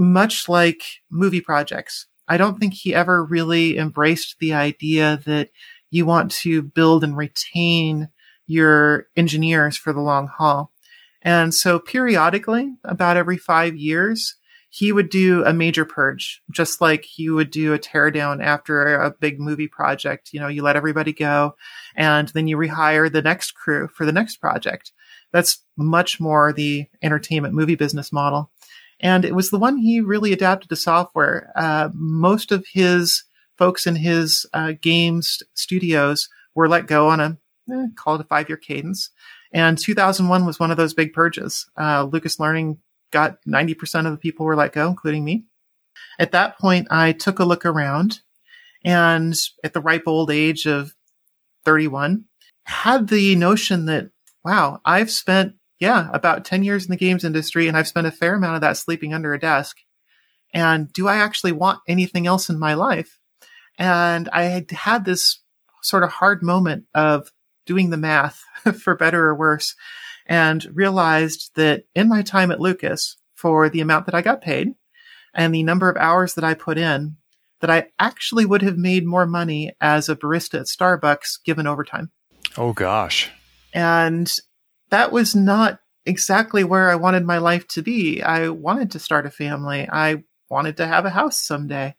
[0.00, 2.06] much like movie projects.
[2.26, 5.50] I don't think he ever really embraced the idea that
[5.90, 8.08] you want to build and retain
[8.46, 10.72] your engineers for the long haul.
[11.22, 14.36] And so periodically, about every five years,
[14.70, 19.10] he would do a major purge, just like you would do a teardown after a
[19.10, 20.30] big movie project.
[20.32, 21.56] You know, you let everybody go
[21.94, 24.92] and then you rehire the next crew for the next project.
[25.32, 28.50] That's much more the entertainment movie business model.
[29.00, 31.52] And it was the one he really adapted to software.
[31.56, 33.24] Uh, most of his
[33.56, 37.38] folks in his uh, games studios were let go on a,
[37.72, 39.10] eh, call it a five year cadence.
[39.52, 41.68] And 2001 was one of those big purges.
[41.78, 42.78] Uh, Lucas Learning
[43.10, 45.44] got 90% of the people were let go, including me.
[46.18, 48.20] At that point, I took a look around
[48.84, 49.34] and
[49.64, 50.94] at the ripe old age of
[51.64, 52.24] 31,
[52.64, 54.10] had the notion that,
[54.44, 58.12] wow, I've spent, yeah, about 10 years in the games industry and I've spent a
[58.12, 59.78] fair amount of that sleeping under a desk.
[60.52, 63.18] And do I actually want anything else in my life?
[63.78, 65.40] And I had had this
[65.82, 67.32] sort of hard moment of
[67.66, 68.42] doing the math
[68.80, 69.74] for better or worse
[70.26, 74.74] and realized that in my time at Lucas, for the amount that I got paid
[75.32, 77.16] and the number of hours that I put in,
[77.60, 82.10] that I actually would have made more money as a barista at Starbucks given overtime.
[82.58, 83.30] Oh, gosh.
[83.72, 84.30] And
[84.90, 88.22] that was not exactly where I wanted my life to be.
[88.22, 89.88] I wanted to start a family.
[89.90, 91.94] I wanted to have a house someday.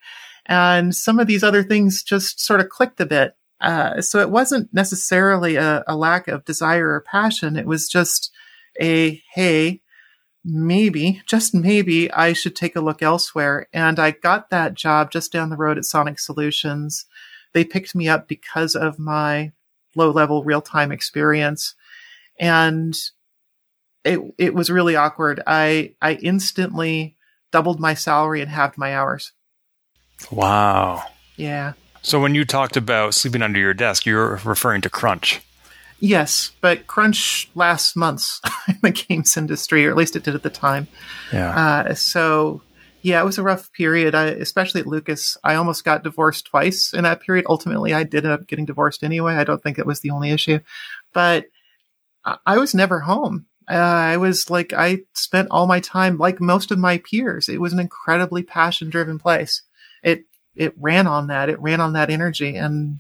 [0.46, 3.36] And some of these other things just sort of clicked a bit.
[3.60, 7.56] Uh, so it wasn't necessarily a, a, lack of desire or passion.
[7.56, 8.32] It was just
[8.80, 9.82] a, hey,
[10.44, 13.68] maybe, just maybe I should take a look elsewhere.
[13.72, 17.06] And I got that job just down the road at Sonic Solutions.
[17.54, 19.52] They picked me up because of my
[19.96, 21.76] low level real time experience.
[22.42, 22.94] And
[24.04, 25.42] it, it was really awkward.
[25.48, 27.16] I, I instantly
[27.52, 29.32] doubled my salary and halved my hours.
[30.32, 31.04] Wow.
[31.38, 31.74] Yeah.
[32.02, 35.42] So when you talked about sleeping under your desk, you're referring to crunch.
[36.00, 40.42] Yes, but crunch lasts months in the games industry, or at least it did at
[40.42, 40.88] the time.
[41.32, 41.56] Yeah.
[41.56, 42.64] Uh, so
[43.04, 45.38] yeah, it was a rough period, I, especially at Lucas.
[45.44, 47.46] I almost got divorced twice in that period.
[47.48, 49.36] Ultimately, I did end up getting divorced anyway.
[49.36, 50.60] I don't think it was the only issue,
[51.14, 51.46] but
[52.24, 53.46] I was never home.
[53.70, 57.48] Uh, I was like, I spent all my time, like most of my peers.
[57.48, 59.62] It was an incredibly passion driven place.
[60.04, 61.50] It it ran on that.
[61.50, 63.00] It ran on that energy, and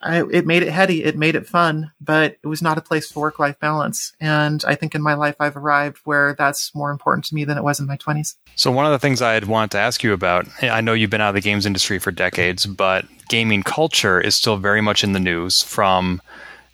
[0.00, 1.02] I, it made it heady.
[1.02, 4.12] It made it fun, but it was not a place for work life balance.
[4.20, 7.56] And I think in my life, I've arrived where that's more important to me than
[7.56, 8.36] it was in my 20s.
[8.54, 11.20] So, one of the things I'd want to ask you about I know you've been
[11.20, 15.12] out of the games industry for decades, but gaming culture is still very much in
[15.12, 16.22] the news from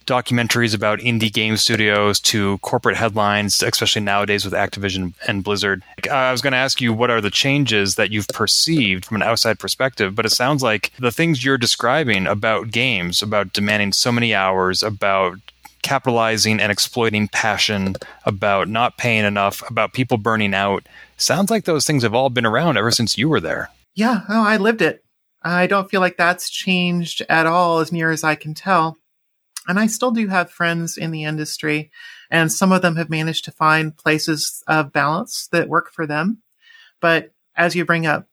[0.06, 5.82] documentaries about indie game studios to corporate headlines, especially nowadays with Activision and Blizzard.
[6.08, 9.16] Uh, I was going to ask you what are the changes that you've perceived from
[9.16, 13.92] an outside perspective, but it sounds like the things you're describing about games, about demanding
[13.92, 15.38] so many hours, about
[15.82, 20.86] capitalizing and exploiting passion, about not paying enough, about people burning out,
[21.16, 23.68] sounds like those things have all been around ever since you were there.
[23.94, 25.04] Yeah, oh, I lived it.
[25.42, 28.96] I don't feel like that's changed at all, as near as I can tell.
[29.68, 31.90] And I still do have friends in the industry,
[32.31, 36.42] and some of them have managed to find places of balance that work for them.
[37.01, 38.27] But as you bring up,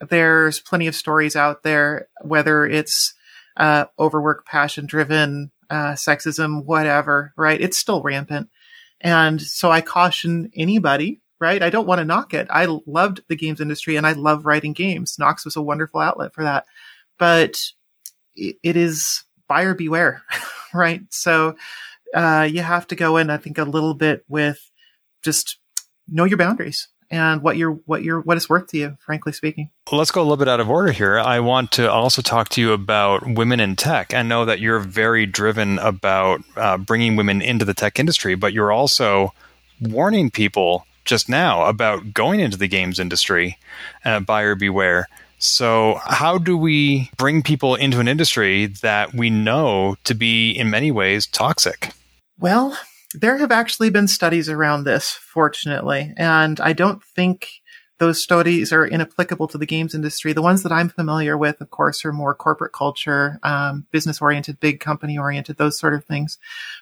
[0.00, 3.14] there's plenty of stories out there, whether it's
[3.56, 7.60] uh, overwork, passion driven, uh, sexism, whatever, right?
[7.60, 8.48] It's still rampant.
[9.00, 11.62] And so I caution anybody, right?
[11.62, 12.46] I don't want to knock it.
[12.50, 15.16] I loved the games industry and I love writing games.
[15.18, 16.66] Nox was a wonderful outlet for that.
[17.18, 17.58] But
[18.34, 20.22] it is buyer beware,
[20.74, 21.02] right?
[21.10, 21.56] So
[22.14, 24.70] uh, you have to go in, I think, a little bit with
[25.22, 25.58] just
[26.08, 29.70] know your boundaries and what you're what you're what it's worth to you frankly speaking.
[29.90, 31.18] Well, let's go a little bit out of order here.
[31.18, 34.14] I want to also talk to you about women in tech.
[34.14, 38.52] I know that you're very driven about uh, bringing women into the tech industry but
[38.52, 39.32] you're also
[39.80, 43.58] warning people just now about going into the games industry
[44.04, 49.96] uh, buyer beware so, how do we bring people into an industry that we know
[50.04, 51.92] to be, in many ways, toxic?
[52.38, 52.78] Well,
[53.14, 57.48] there have actually been studies around this, fortunately, and I don't think
[57.98, 60.32] those studies are inapplicable to the games industry.
[60.32, 64.60] The ones that I'm familiar with, of course, are more corporate culture, um, business oriented,
[64.60, 66.38] big company oriented, those sort of things.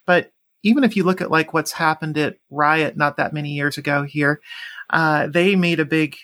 [0.07, 0.33] But
[0.65, 4.03] even if you look at like what's happened at Riot not that many years ago
[4.03, 4.41] here,
[4.91, 6.17] uh, they made a big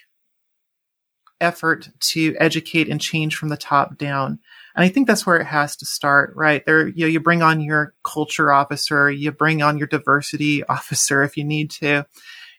[1.41, 4.39] effort to educate and change from the top down.
[4.75, 6.65] And I think that's where it has to start, right?
[6.65, 11.23] There, you know, you bring on your culture officer, you bring on your diversity officer
[11.23, 12.05] if you need to,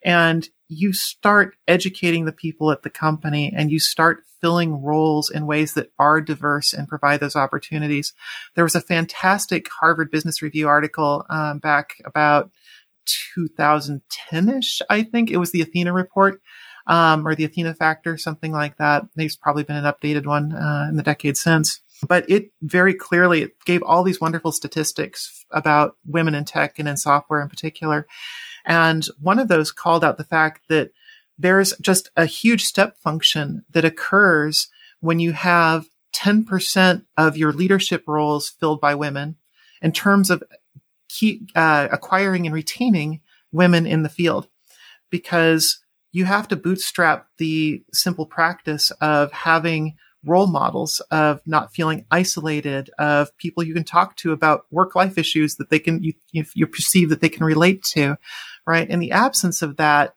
[0.05, 5.47] and you start educating the people at the company and you start filling roles in
[5.47, 8.13] ways that are diverse and provide those opportunities.
[8.57, 12.51] There was a fantastic Harvard Business Review article um, back about
[13.37, 16.41] 2010ish, I think it was the Athena report.
[16.87, 19.05] Um, or the Athena factor, something like that.
[19.15, 23.51] There's probably been an updated one uh, in the decade since but it very clearly
[23.65, 28.07] gave all these wonderful statistics about women in tech and in software in particular.
[28.65, 30.91] And one of those called out the fact that
[31.39, 34.69] there's just a huge step function that occurs
[35.01, 39.37] when you have 10% of your leadership roles filled by women
[39.81, 40.43] in terms of
[41.09, 44.49] key, uh, acquiring and retaining women in the field
[45.11, 45.82] because
[46.13, 52.91] you have to bootstrap the simple practice of having role models of not feeling isolated,
[52.99, 56.55] of people you can talk to about work life issues that they can, you, if
[56.55, 58.17] you perceive that they can relate to,
[58.67, 58.89] right?
[58.89, 60.15] In the absence of that,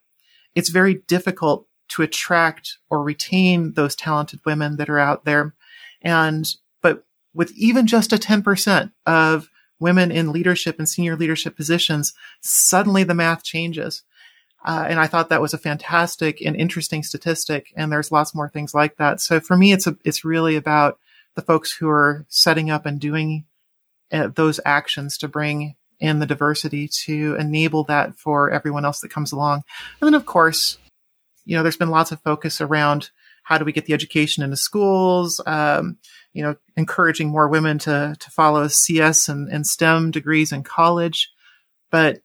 [0.54, 5.56] it's very difficult to attract or retain those talented women that are out there.
[6.02, 6.48] And,
[6.82, 13.04] but with even just a 10% of women in leadership and senior leadership positions, suddenly
[13.04, 14.04] the math changes.
[14.66, 17.72] Uh, and I thought that was a fantastic and interesting statistic.
[17.76, 19.22] And there's lots more things like that.
[19.22, 20.98] So for me, it's a, it's really about
[21.36, 23.46] the folks who are setting up and doing
[24.12, 29.12] uh, those actions to bring in the diversity to enable that for everyone else that
[29.12, 29.62] comes along.
[30.02, 30.80] And then, of course,
[31.46, 33.12] you know, there's been lots of focus around
[33.44, 35.98] how do we get the education into schools, um,
[36.34, 41.32] you know, encouraging more women to, to follow CS and, and STEM degrees in college.
[41.92, 42.22] But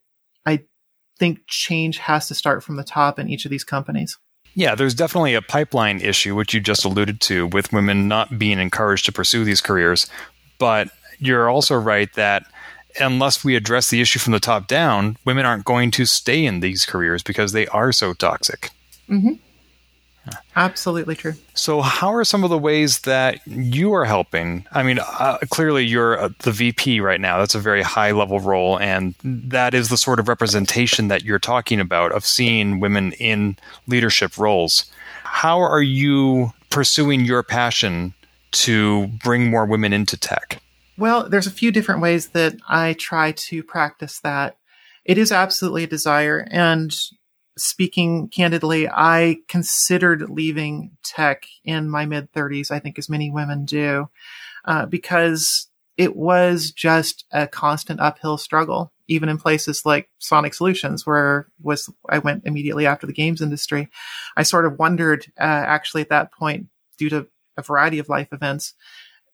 [1.20, 4.18] think change has to start from the top in each of these companies.
[4.54, 8.58] Yeah, there's definitely a pipeline issue, which you just alluded to, with women not being
[8.58, 10.10] encouraged to pursue these careers.
[10.58, 12.46] But you're also right that
[12.98, 16.60] unless we address the issue from the top down, women aren't going to stay in
[16.60, 18.70] these careers because they are so toxic.
[19.08, 19.34] Mm-hmm.
[20.54, 21.34] Absolutely true.
[21.54, 24.66] So, how are some of the ways that you are helping?
[24.72, 27.38] I mean, uh, clearly you're uh, the VP right now.
[27.38, 31.38] That's a very high level role, and that is the sort of representation that you're
[31.38, 33.56] talking about of seeing women in
[33.86, 34.90] leadership roles.
[35.24, 38.14] How are you pursuing your passion
[38.52, 40.60] to bring more women into tech?
[40.98, 44.56] Well, there's a few different ways that I try to practice that.
[45.04, 46.94] It is absolutely a desire, and
[47.56, 52.70] speaking candidly, I considered leaving tech in my mid 30s.
[52.70, 54.08] I think as many women do,
[54.64, 61.06] uh, because it was just a constant uphill struggle, even in places like Sonic Solutions,
[61.06, 63.90] where was I went immediately after the games industry.
[64.36, 67.26] I sort of wondered, uh, actually, at that point, due to
[67.58, 68.74] a variety of life events,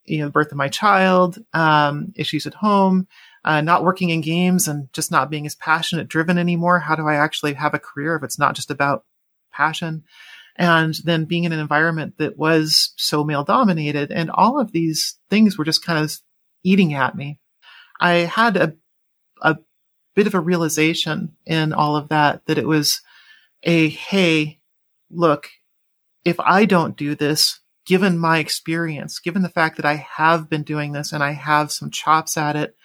[0.05, 3.07] you know, the birth of my child, um, issues at home,
[3.47, 6.79] uh, not working in games and just not being as passionate driven anymore.
[6.79, 9.05] How do I actually have a career if it's not just about
[9.53, 10.03] passion?
[10.57, 15.17] And then being in an environment that was so male dominated and all of these
[15.29, 16.13] things were just kind of
[16.65, 17.39] eating at me.
[18.01, 18.73] I had a,
[19.41, 19.57] a
[20.13, 22.99] bit of a realization in all of that, that it was
[23.63, 24.59] a, Hey,
[25.09, 25.47] look,
[26.25, 30.63] if I don't do this, given my experience, given the fact that I have been
[30.63, 32.75] doing this and I have some chops at it,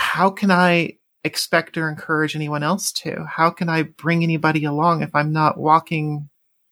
[0.00, 3.26] how can I expect or encourage anyone else to?
[3.28, 6.30] How can I bring anybody along if I'm not walking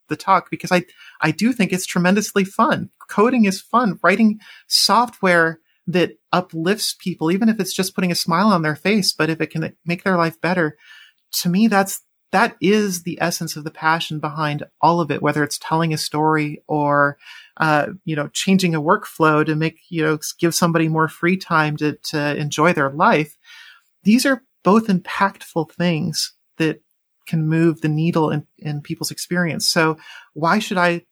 [0.08, 0.50] the talk?
[0.50, 0.84] Because I,
[1.20, 2.88] I do think it's tremendously fun.
[3.10, 3.98] Coding is fun.
[4.02, 9.12] Writing software that uplifts people, even if it's just putting a smile on their face,
[9.12, 10.78] but if it can make their life better,
[11.32, 15.42] to me, that's, that is the essence of the passion behind all of it, whether
[15.42, 17.16] it's telling a story or
[17.58, 21.76] uh, you know, changing a workflow to make, you know, give somebody more free time
[21.76, 23.36] to, to enjoy their life.
[24.04, 26.82] These are both impactful things that
[27.26, 29.68] can move the needle in, in people's experience.
[29.68, 29.98] So
[30.34, 31.02] why should I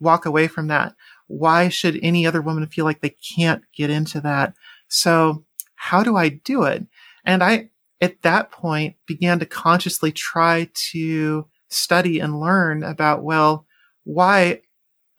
[0.00, 0.94] walk away from that?
[1.26, 4.54] Why should any other woman feel like they can't get into that?
[4.88, 6.86] So how do I do it?
[7.24, 13.66] And I, at that point, began to consciously try to study and learn about, well,
[14.04, 14.60] why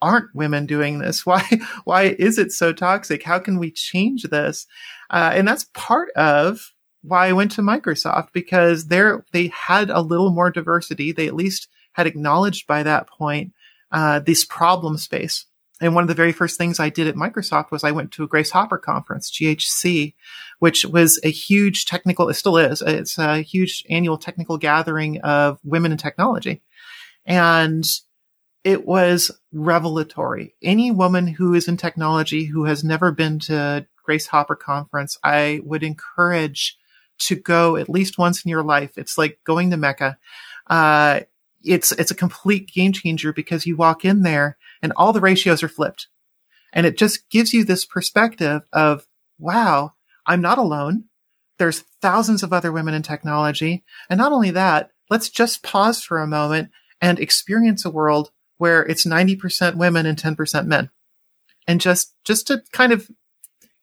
[0.02, 1.26] aren't women doing this?
[1.26, 1.48] Why,
[1.84, 3.22] why is it so toxic?
[3.22, 4.66] How can we change this?
[5.12, 6.74] Uh, and that's part of
[7.04, 11.12] why I went to Microsoft because there, they had a little more diversity.
[11.12, 13.54] They at least had acknowledged by that point,
[13.92, 15.46] uh, this problem space.
[15.82, 18.24] And one of the very first things I did at Microsoft was I went to
[18.24, 20.14] a Grace Hopper conference, GHC,
[20.60, 25.60] which was a huge technical, it still is, it's a huge annual technical gathering of
[25.64, 26.62] women in technology.
[27.26, 27.84] And
[28.64, 30.54] it was revelatory.
[30.62, 35.62] Any woman who is in technology who has never been to Grace Hopper conference, I
[35.64, 36.78] would encourage
[37.22, 38.98] to go at least once in your life.
[38.98, 40.18] It's like going to Mecca.
[40.68, 41.22] Uh,
[41.64, 45.64] it's, it's a complete game changer because you walk in there and all the ratios
[45.64, 46.08] are flipped.
[46.74, 49.06] And it just gives you this perspective of,
[49.38, 49.94] wow,
[50.26, 51.06] I'm not alone.
[51.58, 53.84] There's thousands of other women in technology.
[54.10, 56.70] And not only that, let's just pause for a moment
[57.02, 60.90] and experience a world where it's 90% women and 10% men.
[61.68, 63.10] And just, just to kind of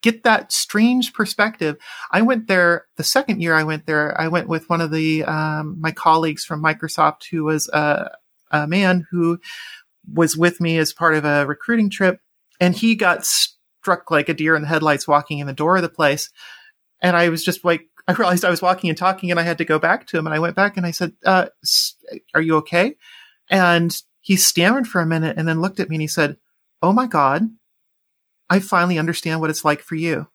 [0.02, 1.76] get that strange perspective.
[2.10, 4.18] I went there the second year I went there.
[4.20, 8.10] I went with one of the, um, my colleagues from Microsoft who was a,
[8.50, 9.38] a man who
[10.12, 12.20] was with me as part of a recruiting trip
[12.60, 15.82] and he got struck like a deer in the headlights walking in the door of
[15.82, 16.30] the place.
[17.00, 19.58] And I was just like, I realized I was walking and talking and I had
[19.58, 20.26] to go back to him.
[20.26, 21.48] And I went back and I said, uh,
[22.34, 22.96] are you okay?
[23.50, 26.36] And he stammered for a minute and then looked at me and he said,
[26.82, 27.48] Oh my God,
[28.50, 30.28] I finally understand what it's like for you.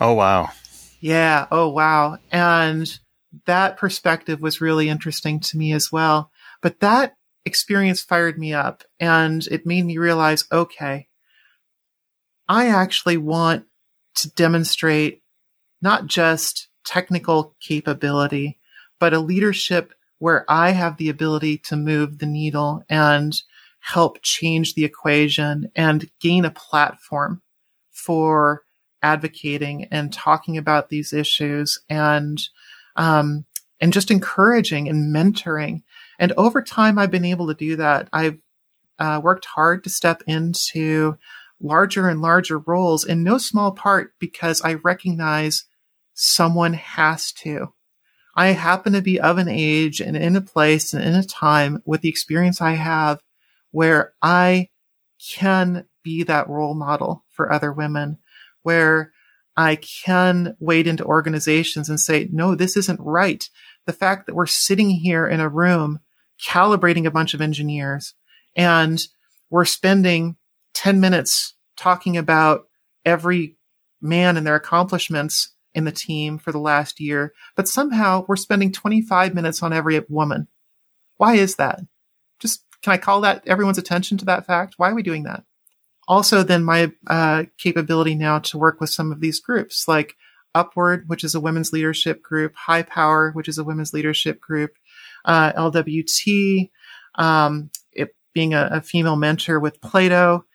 [0.00, 0.50] Oh, wow.
[1.00, 1.46] Yeah.
[1.50, 2.18] Oh, wow.
[2.32, 2.98] And
[3.46, 6.30] that perspective was really interesting to me as well.
[6.60, 11.08] But that experience fired me up and it made me realize, okay,
[12.48, 13.66] I actually want
[14.16, 15.22] to demonstrate
[15.80, 18.58] not just technical capability,
[18.98, 23.32] but a leadership where I have the ability to move the needle and
[23.88, 27.40] help change the equation and gain a platform
[27.90, 28.62] for
[29.02, 32.38] advocating and talking about these issues and
[32.96, 33.46] um,
[33.80, 35.82] and just encouraging and mentoring.
[36.18, 38.08] And over time, I've been able to do that.
[38.12, 38.38] I've
[38.98, 41.16] uh, worked hard to step into
[41.60, 45.64] larger and larger roles in no small part because I recognize
[46.12, 47.72] someone has to.
[48.36, 51.82] I happen to be of an age and in a place and in a time
[51.86, 53.20] with the experience I have
[53.70, 54.68] where I
[55.36, 58.18] can be that role model for other women,
[58.62, 59.12] where
[59.56, 63.48] I can wade into organizations and say, no, this isn't right.
[63.86, 65.98] The fact that we're sitting here in a room
[66.46, 68.14] calibrating a bunch of engineers
[68.54, 69.04] and
[69.50, 70.36] we're spending
[70.74, 72.66] 10 minutes talking about
[73.04, 73.56] every
[74.00, 78.72] man and their accomplishments in the team for the last year, but somehow we're spending
[78.72, 80.48] 25 minutes on every woman.
[81.16, 81.80] Why is that?
[82.82, 84.74] Can I call that everyone's attention to that fact?
[84.76, 85.44] Why are we doing that?
[86.06, 90.16] Also, then my uh, capability now to work with some of these groups like
[90.54, 94.72] Upward, which is a women's leadership group, High Power, which is a women's leadership group,
[95.24, 96.70] uh, LWT,
[97.16, 100.46] um, it being a, a, female mentor with Plato,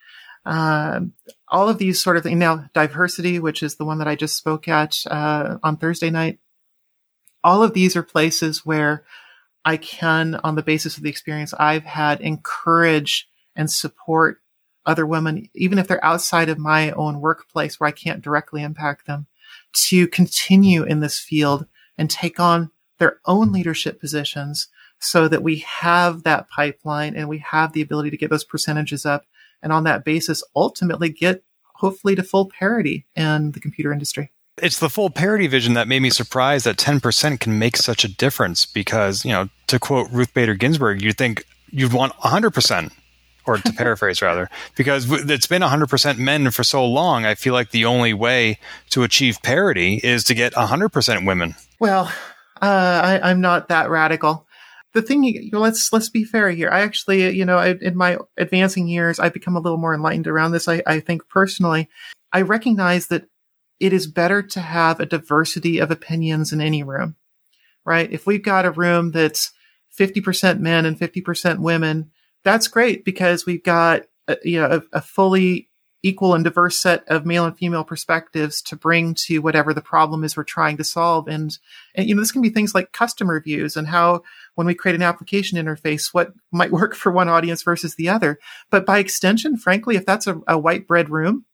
[0.44, 1.00] uh,
[1.48, 2.38] all of these sort of things.
[2.38, 6.40] Now, diversity, which is the one that I just spoke at uh, on Thursday night.
[7.44, 9.04] All of these are places where
[9.64, 14.40] I can, on the basis of the experience I've had, encourage and support
[14.86, 19.06] other women, even if they're outside of my own workplace where I can't directly impact
[19.06, 19.26] them,
[19.72, 25.58] to continue in this field and take on their own leadership positions so that we
[25.58, 29.24] have that pipeline and we have the ability to get those percentages up.
[29.62, 31.42] And on that basis, ultimately get
[31.74, 34.30] hopefully to full parity in the computer industry.
[34.62, 38.08] It's the full parity vision that made me surprised that 10% can make such a
[38.08, 42.92] difference because, you know, to quote Ruth Bader Ginsburg, you'd think you'd want 100%,
[43.46, 47.24] or to paraphrase rather, because it's been 100% men for so long.
[47.24, 51.56] I feel like the only way to achieve parity is to get 100% women.
[51.80, 52.12] Well,
[52.62, 54.46] uh, I, am not that radical.
[54.92, 56.70] The thing, let's let's be fair here.
[56.70, 60.52] I actually, you know, in my advancing years, I've become a little more enlightened around
[60.52, 60.68] this.
[60.68, 61.88] I, I think personally,
[62.32, 63.24] I recognize that
[63.80, 67.16] it is better to have a diversity of opinions in any room,
[67.84, 68.10] right?
[68.12, 69.52] If we've got a room that's
[69.98, 72.10] 50% men and 50% women,
[72.44, 75.70] that's great because we've got, a, you know, a, a fully
[76.04, 80.22] equal and diverse set of male and female perspectives to bring to whatever the problem
[80.22, 81.26] is we're trying to solve.
[81.26, 81.58] And,
[81.94, 84.22] and, you know, this can be things like customer views and how
[84.54, 88.38] when we create an application interface, what might work for one audience versus the other.
[88.70, 91.46] But by extension, frankly, if that's a, a white bread room,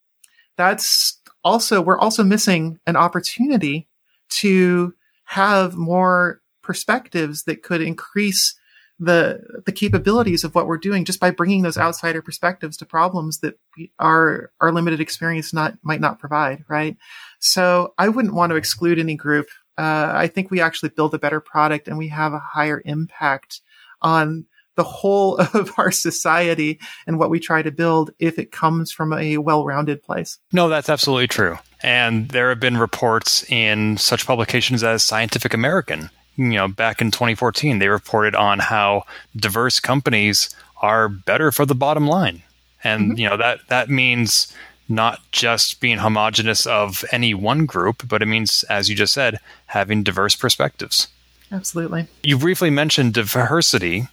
[0.57, 3.89] that's also, we're also missing an opportunity
[4.31, 8.55] to have more perspectives that could increase
[9.01, 13.39] the the capabilities of what we're doing just by bringing those outsider perspectives to problems
[13.39, 13.59] that
[13.99, 16.97] our our limited experience not might not provide right?
[17.39, 19.49] So i wouldn't want to exclude any group.
[19.79, 23.63] Uh, i think we actually build a better product and we have a higher impact
[24.03, 24.45] on
[24.77, 29.13] the whole of our society and what we try to build if it comes from
[29.13, 30.39] a well-rounded place.
[30.53, 31.59] No, that's absolutely true.
[31.83, 36.11] And there have been reports in such publications as Scientific American.
[36.37, 39.05] You know, back in 2014, they reported on how
[39.37, 40.51] diverse companies
[40.81, 42.43] are better for the bottom line.
[42.83, 43.19] And Mhm.
[43.19, 44.51] you know that that means
[44.89, 49.39] not just being homogenous of any one group, but it means, as you just said,
[49.67, 51.09] having diverse perspectives.
[51.53, 52.09] Absolutely.
[52.23, 54.09] You briefly mentioned diversity,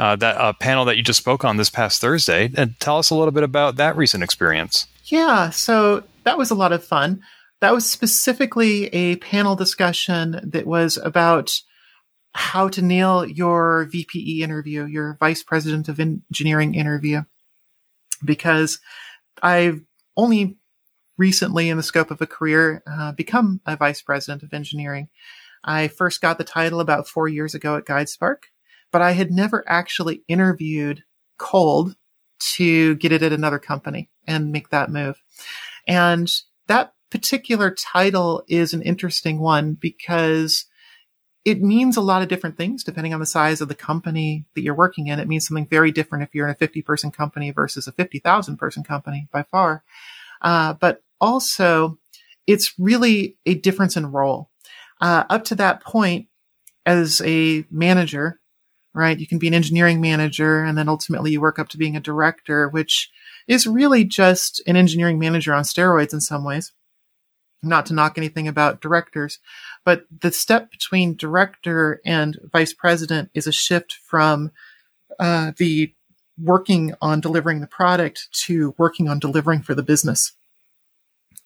[0.00, 2.50] uh, that uh, panel that you just spoke on this past Thursday.
[2.56, 4.86] And tell us a little bit about that recent experience.
[5.04, 7.22] Yeah, so that was a lot of fun.
[7.60, 11.52] That was specifically a panel discussion that was about
[12.32, 17.22] how to nail your VPE interview, your Vice President of Engineering interview.
[18.24, 18.80] Because
[19.42, 19.82] I've
[20.16, 20.56] only
[21.18, 25.08] recently, in the scope of a career, uh, become a Vice President of Engineering.
[25.62, 28.44] I first got the title about four years ago at GuideSpark,
[28.92, 31.04] but I had never actually interviewed
[31.38, 31.96] cold
[32.56, 35.22] to get it at another company and make that move.
[35.86, 36.30] And
[36.66, 40.66] that particular title is an interesting one because
[41.44, 44.62] it means a lot of different things depending on the size of the company that
[44.62, 45.18] you're working in.
[45.18, 48.56] It means something very different if you're in a 50 person company versus a 50,000
[48.56, 49.82] person company by far.
[50.42, 51.98] Uh, but also
[52.46, 54.50] it's really a difference in role.
[55.00, 56.26] Uh, up to that point,
[56.86, 58.39] as a manager,
[58.94, 59.18] right?
[59.18, 62.00] You can be an engineering manager and then ultimately you work up to being a
[62.00, 63.10] director, which
[63.46, 66.72] is really just an engineering manager on steroids in some ways.
[67.62, 69.38] Not to knock anything about directors,
[69.84, 74.50] but the step between director and vice president is a shift from
[75.18, 75.92] uh, the
[76.42, 80.32] working on delivering the product to working on delivering for the business.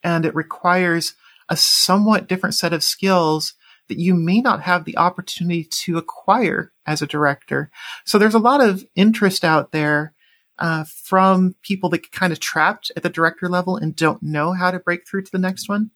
[0.04, 1.14] And it requires
[1.48, 3.54] a somewhat different set of skills
[3.88, 7.70] that you may not have the opportunity to acquire as a director.
[8.04, 10.14] So there's a lot of interest out there
[10.58, 14.52] uh, from people that get kind of trapped at the director level and don't know
[14.52, 15.90] how to break through to the next one.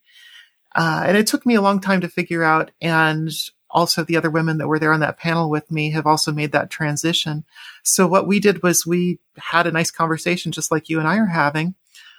[0.74, 2.70] Uh, and it took me a long time to figure out.
[2.80, 3.30] And
[3.70, 6.52] also the other women that were there on that panel with me have also made
[6.52, 7.44] that transition.
[7.82, 11.18] So what we did was we had a nice conversation, just like you and I
[11.18, 11.74] are having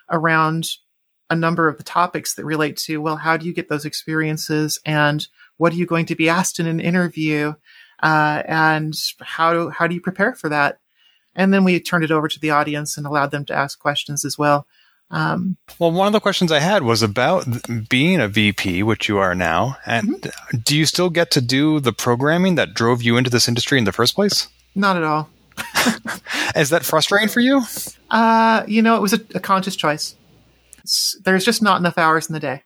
[0.09, 0.67] around
[1.29, 4.79] a number of the topics that relate to, well, how do you get those experiences
[4.85, 7.53] and what are you going to be asked in an interview?
[8.01, 10.79] Uh, and how do, how do you prepare for that?
[11.35, 14.25] And then we turned it over to the audience and allowed them to ask questions
[14.25, 14.67] as well.
[15.11, 17.45] Um, Well, one of the questions I had was about
[17.89, 19.77] being a VP, which you are now.
[19.85, 20.31] And
[20.63, 23.85] do you still get to do the programming that drove you into this industry in
[23.85, 24.47] the first place?
[24.75, 25.29] not at all.
[26.55, 27.63] Is that frustrating for you?
[28.09, 30.15] Uh, you know, it was a, a conscious choice.
[30.83, 32.63] It's, there's just not enough hours in the day.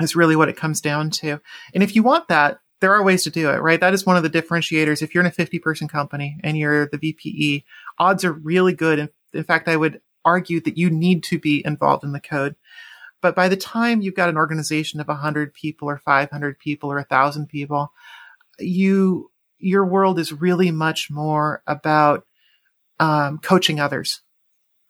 [0.00, 1.40] Is really what it comes down to.
[1.74, 3.80] And if you want that, there are ways to do it, right?
[3.80, 5.02] That is one of the differentiators.
[5.02, 7.62] If you're in a 50 person company and you're the VPE,
[7.98, 8.98] odds are really good.
[8.98, 12.56] In, in fact, I would argue that you need to be involved in the code.
[13.20, 16.96] But by the time you've got an organization of 100 people or 500 people or
[16.96, 17.92] 1,000 people,
[18.58, 22.26] you, your world is really much more about
[22.98, 24.22] um, coaching others,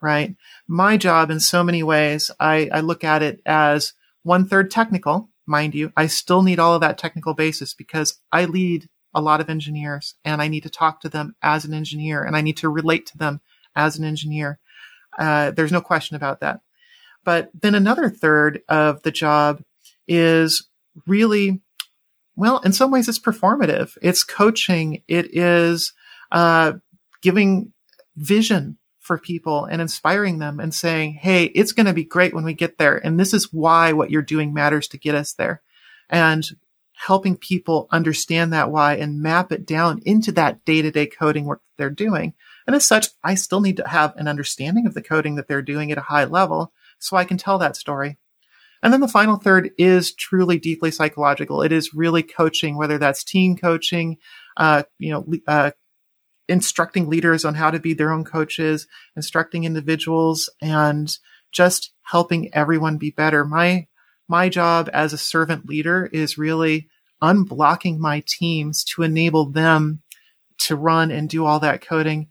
[0.01, 0.35] right?
[0.67, 5.29] My job in so many ways, I, I look at it as one third technical,
[5.53, 5.93] mind you.
[5.97, 10.15] I still need all of that technical basis because I lead a lot of engineers
[10.25, 13.07] and I need to talk to them as an engineer and I need to relate
[13.07, 13.41] to them
[13.77, 14.59] as an engineer.
[15.17, 16.61] Uh, there's no question about that.
[17.25, 19.63] But then another third of the job
[20.09, 20.69] is
[21.07, 21.61] really,
[22.35, 23.97] well, in some ways it's performative.
[24.03, 25.03] It's coaching.
[25.07, 25.93] It is,
[26.33, 26.73] uh,
[27.21, 27.73] giving
[28.17, 32.45] vision for people and inspiring them and saying, Hey, it's going to be great when
[32.45, 32.97] we get there.
[32.97, 35.61] And this is why what you're doing matters to get us there.
[36.09, 36.49] And
[36.95, 41.45] helping people understand that why and map it down into that day to day coding
[41.45, 42.33] work that they're doing.
[42.65, 45.63] And as such, I still need to have an understanding of the coding that they're
[45.63, 48.19] doing at a high level so I can tell that story.
[48.85, 51.63] And then the final third is truly deeply psychological.
[51.63, 54.19] It is really coaching, whether that's team coaching,
[54.57, 55.73] uh, you know, uh,
[56.53, 58.87] instructing leaders on how to be their own coaches,
[59.17, 61.19] instructing individuals and
[61.51, 63.43] just helping everyone be better.
[63.45, 63.87] My,
[64.29, 66.89] my job as a servant leader is really
[67.23, 70.03] unblocking my teams to enable them
[70.59, 72.29] to run and do all that coding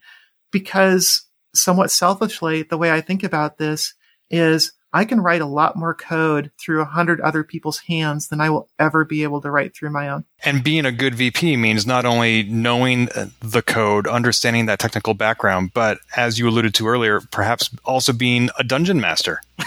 [0.51, 3.95] because somewhat selfishly, the way I think about this
[4.29, 8.41] is I can write a lot more code through a hundred other people's hands than
[8.41, 10.25] I will ever be able to write through my own.
[10.43, 15.71] And being a good VP means not only knowing the code, understanding that technical background,
[15.73, 19.41] but as you alluded to earlier, perhaps also being a dungeon master.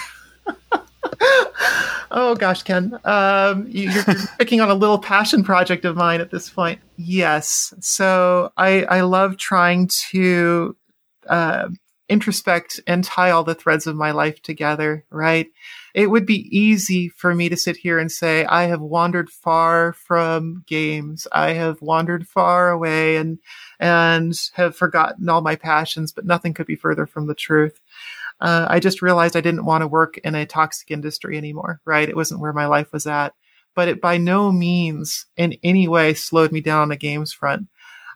[2.10, 6.30] oh gosh, Ken, um, you're, you're picking on a little passion project of mine at
[6.30, 6.80] this point.
[6.96, 10.76] Yes, so I I love trying to
[11.28, 11.68] uh,
[12.08, 15.48] introspect and tie all the threads of my life together, right?
[15.94, 19.92] it would be easy for me to sit here and say, I have wandered far
[19.92, 21.28] from games.
[21.30, 23.38] I have wandered far away and,
[23.78, 27.80] and have forgotten all my passions, but nothing could be further from the truth.
[28.40, 32.08] Uh, I just realized I didn't want to work in a toxic industry anymore, right?
[32.08, 33.32] It wasn't where my life was at,
[33.76, 37.68] but it by no means in any way slowed me down on the games front.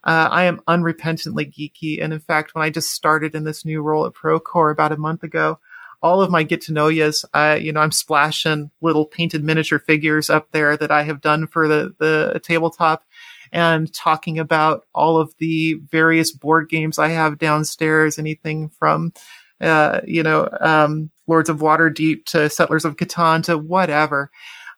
[0.08, 2.02] Uh, I am unrepentantly geeky.
[2.02, 4.96] And in fact, when I just started in this new role at Procore about a
[4.96, 5.58] month ago,
[6.00, 9.78] all of my get to know yous, I, you know, I'm splashing little painted miniature
[9.78, 13.04] figures up there that I have done for the, the tabletop
[13.52, 19.12] and talking about all of the various board games I have downstairs, anything from,
[19.60, 24.30] uh, you know, um, Lords of Waterdeep to Settlers of Catan to whatever.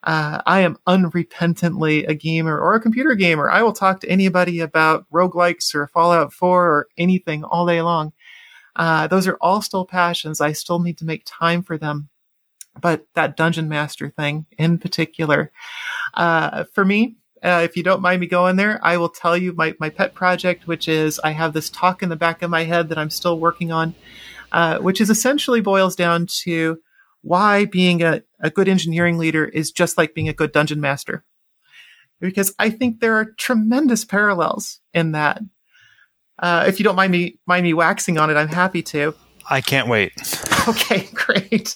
[0.03, 3.51] Uh, I am unrepentantly a gamer or a computer gamer.
[3.51, 8.13] I will talk to anybody about roguelikes or Fallout 4 or anything all day long.
[8.77, 10.41] Uh, those are all still passions.
[10.41, 12.09] I still need to make time for them.
[12.81, 15.51] But that dungeon master thing in particular,
[16.15, 19.53] uh, for me, uh, if you don't mind me going there, I will tell you
[19.53, 22.65] my, my pet project, which is I have this talk in the back of my
[22.65, 23.95] head that I'm still working on,
[24.53, 26.79] uh, which is essentially boils down to
[27.23, 31.25] why being a, a good engineering leader is just like being a good dungeon master.
[32.21, 35.41] Because I think there are tremendous parallels in that.
[36.39, 39.15] Uh, if you don't mind me mind me waxing on it, I'm happy to.
[39.49, 40.13] I can't wait.
[40.69, 41.75] Okay, great.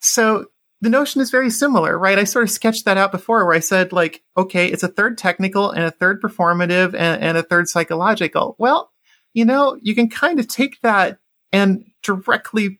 [0.00, 0.44] So
[0.82, 2.18] the notion is very similar, right?
[2.18, 5.16] I sort of sketched that out before where I said like, okay, it's a third
[5.16, 8.54] technical and a third performative and, and a third psychological.
[8.58, 8.90] Well,
[9.32, 11.18] you know, you can kind of take that
[11.52, 12.79] and directly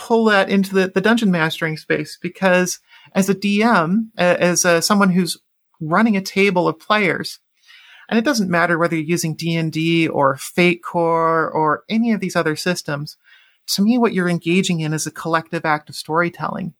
[0.00, 2.80] pull that into the, the dungeon mastering space because
[3.14, 5.36] as a DM, as someone who's
[5.78, 7.38] running a table of players,
[8.08, 12.34] and it doesn't matter whether you're using D&D or Fate Core or any of these
[12.34, 13.18] other systems.
[13.74, 16.74] To me, what you're engaging in is a collective act of storytelling.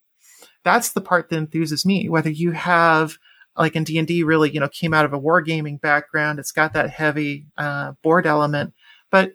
[0.65, 2.09] That's the part that enthuses me.
[2.09, 3.19] Whether you have,
[3.57, 6.91] like in D&D, really, you know, came out of a wargaming background, it's got that
[6.91, 8.73] heavy uh, board element,
[9.11, 9.35] but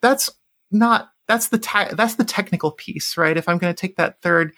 [0.00, 0.30] that's
[0.70, 3.36] not that's the te- that's the technical piece, right?
[3.36, 4.54] If I'm going to take that third,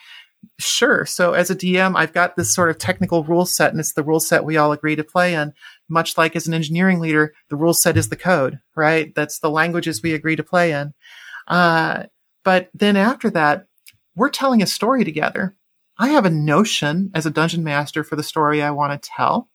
[0.58, 1.04] sure.
[1.04, 4.04] So as a DM, I've got this sort of technical rule set, and it's the
[4.04, 5.52] rule set we all agree to play in.
[5.88, 9.14] Much like as an engineering leader, the rule set is the code, right?
[9.14, 10.94] That's the languages we agree to play in.
[11.48, 12.04] Uh,
[12.44, 13.66] but then after that,
[14.14, 15.56] we're telling a story together.
[15.98, 19.50] I have a notion as a dungeon master for the story I want to tell,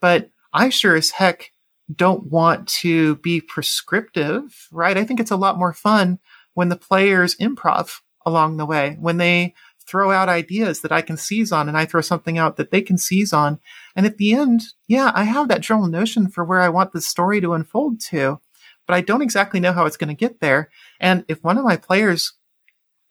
[0.00, 1.52] but I sure as heck
[1.94, 4.96] don't want to be prescriptive, right?
[4.96, 6.18] I think it's a lot more fun
[6.58, 9.54] when the players improv along the way, when they
[9.86, 12.82] throw out ideas that I can seize on and I throw something out that they
[12.82, 13.60] can seize on.
[13.94, 17.00] And at the end, yeah, I have that general notion for where I want the
[17.00, 18.40] story to unfold to,
[18.88, 20.68] but I don't exactly know how it's going to get there.
[20.98, 22.32] And if one of my players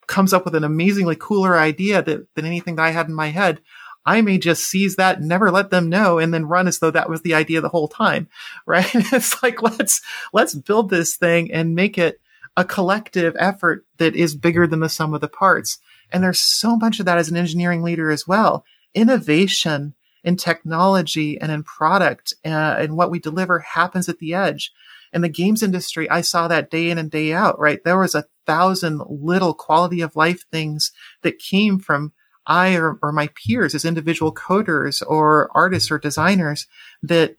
[0.08, 3.28] comes up with an amazingly cooler idea that, than anything that I had in my
[3.28, 3.62] head,
[4.04, 7.08] I may just seize that, never let them know, and then run as though that
[7.08, 8.28] was the idea the whole time,
[8.66, 8.94] right?
[8.94, 10.02] it's like let's
[10.34, 12.20] let's build this thing and make it
[12.58, 15.78] a collective effort that is bigger than the sum of the parts.
[16.10, 18.64] And there's so much of that as an engineering leader as well.
[18.94, 19.94] Innovation
[20.24, 24.72] in technology and in product uh, and what we deliver happens at the edge.
[25.12, 27.78] In the games industry, I saw that day in and day out, right?
[27.84, 30.90] There was a thousand little quality of life things
[31.22, 32.12] that came from
[32.44, 36.66] I or, or my peers as individual coders or artists or designers
[37.04, 37.36] that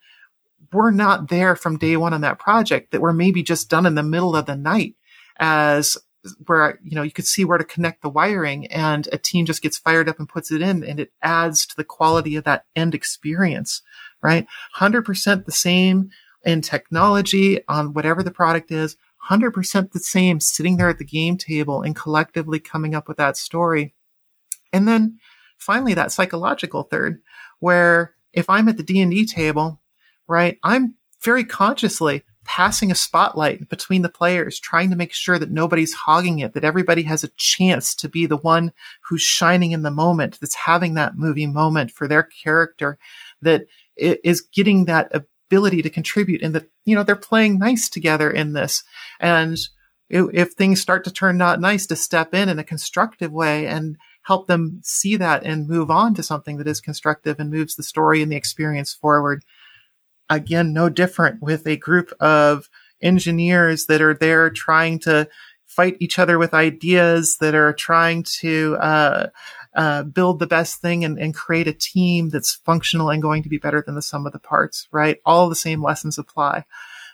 [0.71, 3.95] were not there from day one on that project that were maybe just done in
[3.95, 4.95] the middle of the night
[5.39, 5.97] as
[6.45, 9.61] where you know you could see where to connect the wiring and a team just
[9.61, 12.65] gets fired up and puts it in and it adds to the quality of that
[12.75, 13.81] end experience
[14.21, 14.47] right?
[14.77, 16.09] 100% the same
[16.43, 18.97] in technology on whatever the product is
[19.29, 23.37] 100% the same sitting there at the game table and collectively coming up with that
[23.37, 23.93] story.
[24.71, 25.19] And then
[25.57, 27.21] finally that psychological third
[27.59, 29.81] where if i'm at the d&d table
[30.27, 35.51] right i'm very consciously passing a spotlight between the players, trying to make sure that
[35.51, 38.73] nobody's hogging it, that everybody has a chance to be the one
[39.07, 42.97] who's shining in the moment, that's having that movie moment for their character,
[43.43, 48.31] that is getting that ability to contribute and that, you know, they're playing nice together
[48.31, 48.83] in this.
[49.19, 49.55] And
[50.09, 53.95] if things start to turn not nice, to step in in a constructive way and
[54.23, 57.83] help them see that and move on to something that is constructive and moves the
[57.83, 59.43] story and the experience forward
[60.29, 62.69] again, no different with a group of
[63.01, 65.27] engineers that are there trying to
[65.65, 69.27] fight each other with ideas that are trying to uh,
[69.75, 73.49] uh, build the best thing and, and, create a team that's functional and going to
[73.49, 75.19] be better than the sum of the parts, right?
[75.25, 76.65] All the same lessons apply.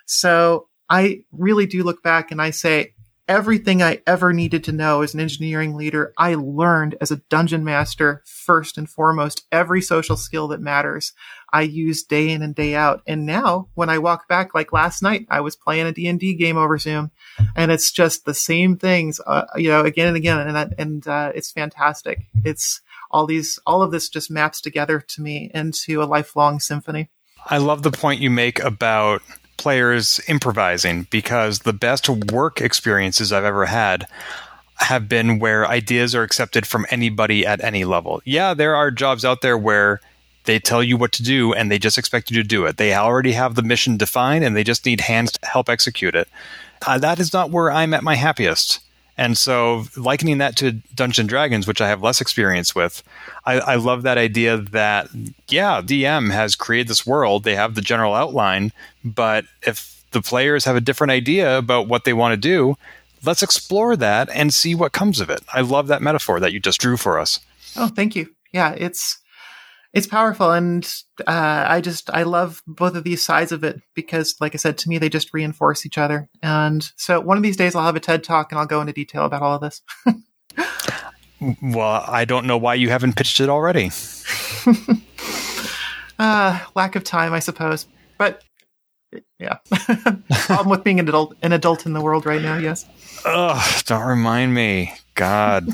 [0.06, 2.94] So I really do look back and I say,
[3.28, 7.64] everything I ever needed to know as an engineering leader, I learned as a dungeon
[7.64, 9.46] master first and foremost.
[9.50, 11.12] Every social skill that matters,
[11.52, 13.02] I use day in and day out.
[13.06, 16.56] And now when I walk back, like last night, I was playing a D&D game
[16.56, 17.10] over Zoom
[17.54, 20.38] and it's just the same things, uh, you know, again and again.
[20.38, 22.26] And, and, uh, it's fantastic.
[22.44, 27.08] It's all these, all of this just maps together to me into a lifelong symphony.
[27.48, 29.22] I love the point you make about
[29.56, 34.06] players improvising because the best work experiences I've ever had
[34.76, 38.20] have been where ideas are accepted from anybody at any level.
[38.24, 40.00] Yeah, there are jobs out there where
[40.44, 42.76] they tell you what to do and they just expect you to do it.
[42.76, 46.28] They already have the mission defined and they just need hands to help execute it.
[46.86, 48.80] Uh, that is not where I'm at my happiest.
[49.18, 53.02] And so, likening that to Dungeon Dragons, which I have less experience with,
[53.46, 55.08] I, I, love that idea that,
[55.48, 57.42] yeah, DM has created this world.
[57.42, 62.04] They have the general outline, but if the players have a different idea about what
[62.04, 62.76] they want to do,
[63.24, 65.42] let's explore that and see what comes of it.
[65.52, 67.40] I love that metaphor that you just drew for us.
[67.74, 68.28] Oh, thank you.
[68.52, 69.18] Yeah, it's
[69.96, 74.36] it's powerful and uh, i just i love both of these sides of it because
[74.42, 76.28] like i said to me they just reinforce each other.
[76.42, 78.92] And so one of these days i'll have a ted talk and i'll go into
[78.92, 79.82] detail about all of this.
[81.62, 83.90] Well i don't know why you haven't pitched it already.
[86.18, 87.86] Uh, lack of time i suppose.
[88.16, 88.42] But
[89.38, 89.58] yeah.
[90.30, 92.86] Problem with being an adult an adult in the world right now yes.
[93.26, 94.94] Ugh, don't remind me.
[95.14, 95.68] God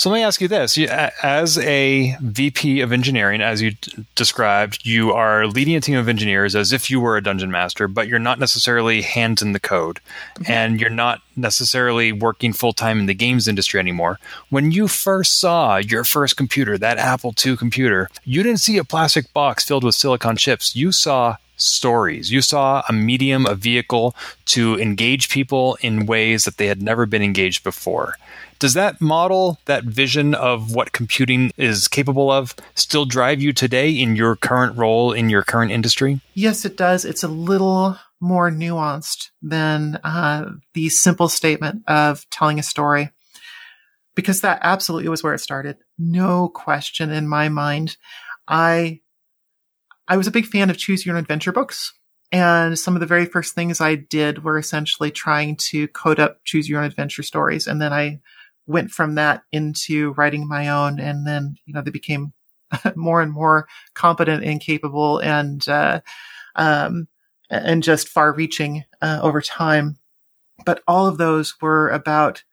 [0.00, 4.80] so let me ask you this: as a VP of engineering, as you d- described,
[4.82, 8.08] you are leading a team of engineers as if you were a dungeon master, but
[8.08, 10.00] you're not necessarily hands in the code,
[10.36, 10.50] mm-hmm.
[10.50, 14.18] and you're not necessarily working full time in the games industry anymore.
[14.48, 18.84] When you first saw your first computer, that Apple II computer, you didn't see a
[18.84, 20.74] plastic box filled with silicon chips.
[20.74, 22.32] You saw stories.
[22.32, 27.04] You saw a medium, a vehicle to engage people in ways that they had never
[27.04, 28.16] been engaged before.
[28.60, 33.90] Does that model, that vision of what computing is capable of, still drive you today
[33.90, 36.20] in your current role in your current industry?
[36.34, 37.06] Yes, it does.
[37.06, 43.10] It's a little more nuanced than uh, the simple statement of telling a story,
[44.14, 45.78] because that absolutely was where it started.
[45.98, 47.96] No question in my mind.
[48.46, 49.00] I
[50.06, 51.94] I was a big fan of choose your own adventure books.
[52.30, 56.44] And some of the very first things I did were essentially trying to code up
[56.44, 57.66] choose your own adventure stories.
[57.66, 58.20] And then I
[58.70, 61.00] went from that into writing my own.
[61.00, 62.32] And then, you know, they became
[62.94, 66.00] more and more competent and capable and, uh,
[66.56, 67.08] um,
[67.50, 69.98] and just far reaching, uh, over time.
[70.64, 72.44] But all of those were about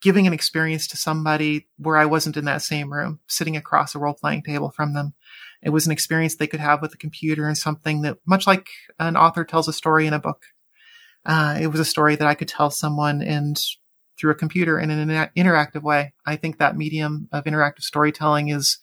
[0.00, 3.98] giving an experience to somebody where I wasn't in that same room, sitting across a
[3.98, 5.14] role playing table from them.
[5.62, 8.68] It was an experience they could have with a computer and something that, much like
[8.98, 10.44] an author tells a story in a book,
[11.26, 13.60] uh, it was a story that I could tell someone and
[14.18, 16.12] through a computer in an interactive way.
[16.26, 18.78] I think that medium of interactive storytelling is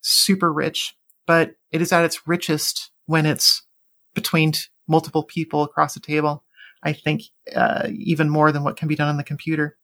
[0.00, 0.94] super rich,
[1.26, 3.62] but it is at its richest when it's
[4.14, 4.52] between
[4.88, 6.44] multiple people across a table.
[6.82, 7.22] I think
[7.54, 9.76] uh, even more than what can be done on the computer.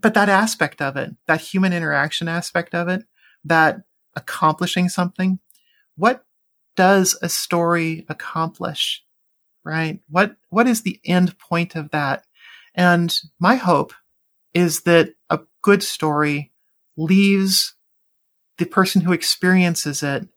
[0.00, 3.04] But that aspect of it, that human interaction aspect of it,
[3.44, 3.78] that
[4.14, 5.38] accomplishing something,
[5.96, 6.24] what
[6.76, 9.02] does a story accomplish?
[9.64, 10.00] Right?
[10.08, 12.25] What what is the end point of that?
[12.76, 13.94] And my hope
[14.54, 16.52] is that a good story
[16.96, 17.74] leaves
[18.58, 20.28] the person who experiences it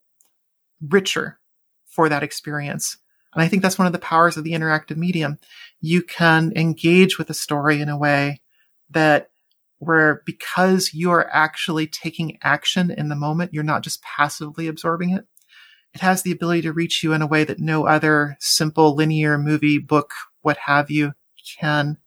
[0.81, 1.39] richer
[1.87, 2.97] for that experience.
[3.33, 5.37] And I think that's one of the powers of the interactive medium.
[5.81, 8.41] You can engage with a story in a way
[8.89, 9.29] that
[9.77, 15.11] where because you are actually taking action in the moment, you're not just passively absorbing
[15.11, 15.25] it.
[15.93, 19.37] It has the ability to reach you in a way that no other simple linear
[19.37, 20.11] movie, book,
[20.41, 21.13] what have you
[21.59, 21.97] can.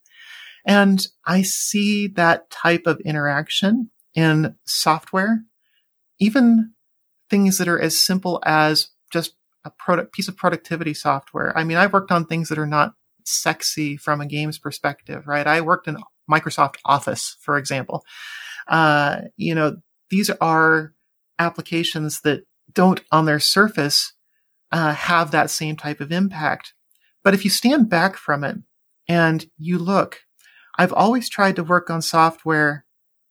[0.65, 5.45] And I see that type of interaction in software,
[6.21, 6.73] even
[7.31, 9.35] things that are as simple as just
[9.65, 11.57] a product piece of productivity software.
[11.57, 12.95] I mean, I worked on things that are not
[13.25, 15.47] sexy from a games perspective, right?
[15.47, 15.97] I worked in
[16.31, 18.05] Microsoft Office, for example.
[18.69, 19.77] Uh, you know,
[20.11, 20.93] these are
[21.39, 24.13] applications that don't on their surface
[24.71, 26.75] uh, have that same type of impact.
[27.23, 28.57] But if you stand back from it
[29.09, 30.21] and you look
[30.79, 32.85] I've always tried to work on software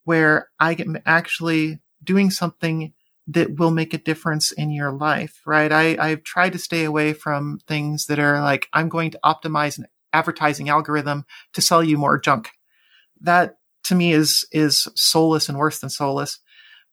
[0.04, 2.94] where I am actually doing something
[3.28, 5.72] that will make a difference in your life, right?
[5.72, 9.78] I, I've tried to stay away from things that are like, I'm going to optimize
[9.78, 12.52] an advertising algorithm to sell you more junk.
[13.22, 16.40] That to me is, is soulless and worse than soulless.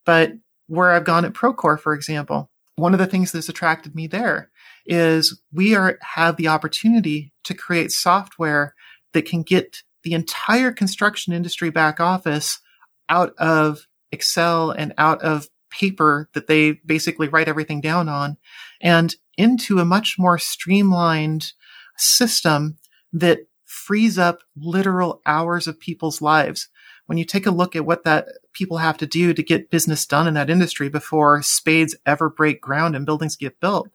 [0.05, 0.32] But
[0.66, 4.51] where I've gone at Procore, for example, one of the things that's attracted me there
[4.86, 8.74] is we are, have the opportunity to create software
[9.12, 12.61] that can get the entire construction industry back office
[13.09, 18.36] out of Excel and out of paper that they basically write everything down on
[18.80, 21.53] and into a much more streamlined
[21.96, 22.78] system
[23.12, 26.68] that frees up literal hours of people's lives.
[27.07, 30.07] When you take a look at what that people have to do to get business
[30.07, 33.88] done in that industry before spades ever break ground and buildings get built,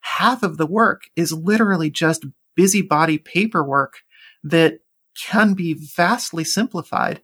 [0.00, 4.00] half of the work is literally just busybody paperwork
[4.42, 4.80] that
[5.18, 7.22] can be vastly simplified.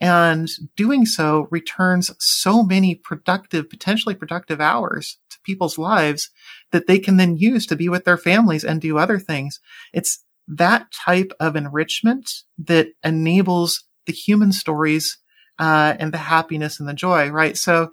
[0.00, 6.30] And doing so returns so many productive, potentially productive hours to people's lives
[6.70, 9.58] that they can then use to be with their families and do other things.
[9.92, 15.18] It's that type of enrichment that enables the human stories
[15.58, 17.56] uh, and the happiness and the joy, right?
[17.56, 17.90] So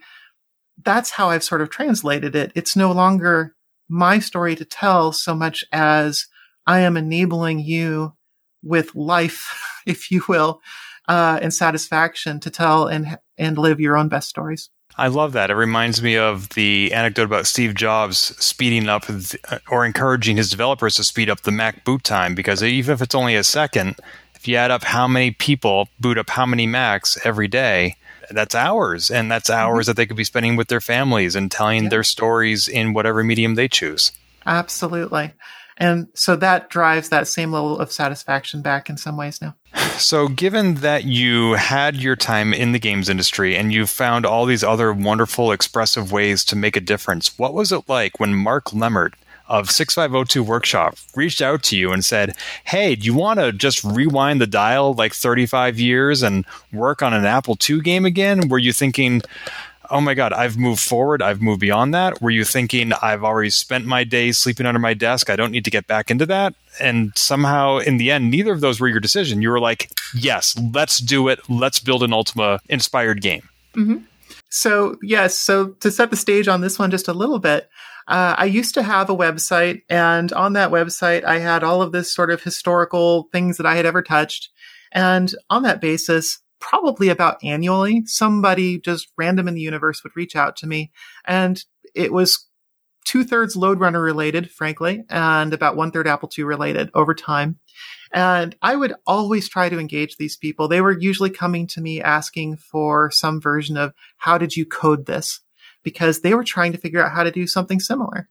[0.84, 2.52] that's how I've sort of translated it.
[2.56, 3.56] It's no longer
[3.90, 6.26] my story to tell so much as
[6.68, 8.15] I am enabling you
[8.66, 10.62] with life, if you will,
[11.08, 14.70] uh, and satisfaction to tell and and live your own best stories.
[14.98, 15.50] I love that.
[15.50, 19.06] It reminds me of the anecdote about Steve Jobs speeding up
[19.70, 23.16] or encouraging his developers to speed up the Mac boot time because even if it's
[23.16, 23.96] only a second,
[24.36, 27.98] if you add up how many people boot up how many Macs every day,
[28.32, 29.60] that's hours and that's mm-hmm.
[29.60, 29.90] hours mm-hmm.
[29.90, 31.90] that they could be spending with their families and telling yeah.
[31.90, 34.12] their stories in whatever medium they choose.
[34.46, 35.34] Absolutely.
[35.78, 39.56] And so that drives that same level of satisfaction back in some ways now.
[39.98, 44.46] So, given that you had your time in the games industry and you found all
[44.46, 48.66] these other wonderful, expressive ways to make a difference, what was it like when Mark
[48.74, 49.14] Lemmert
[49.48, 53.84] of 6502 Workshop reached out to you and said, Hey, do you want to just
[53.84, 58.50] rewind the dial like 35 years and work on an Apple II game again?
[58.50, 59.22] Were you thinking,
[59.90, 61.22] oh my God, I've moved forward.
[61.22, 62.22] I've moved beyond that.
[62.22, 65.30] Were you thinking, I've already spent my days sleeping under my desk.
[65.30, 66.54] I don't need to get back into that?
[66.80, 69.42] And somehow, in the end, neither of those were your decision.
[69.42, 71.40] You were like, yes, let's do it.
[71.50, 73.48] Let's build an Ultima inspired game.
[73.76, 73.98] Mm-hmm.
[74.50, 75.36] So, yes.
[75.36, 77.70] So, to set the stage on this one just a little bit,
[78.08, 81.92] uh, I used to have a website, and on that website, I had all of
[81.92, 84.50] this sort of historical things that I had ever touched.
[84.92, 90.36] And on that basis, probably about annually, somebody just random in the universe would reach
[90.36, 90.92] out to me.
[91.26, 92.48] And it was
[93.06, 97.60] two thirds Lode Runner related, frankly, and about one third Apple II related over time.
[98.12, 100.68] And I would always try to engage these people.
[100.68, 105.06] They were usually coming to me asking for some version of how did you code
[105.06, 105.42] this?
[105.84, 108.30] Because they were trying to figure out how to do something similar.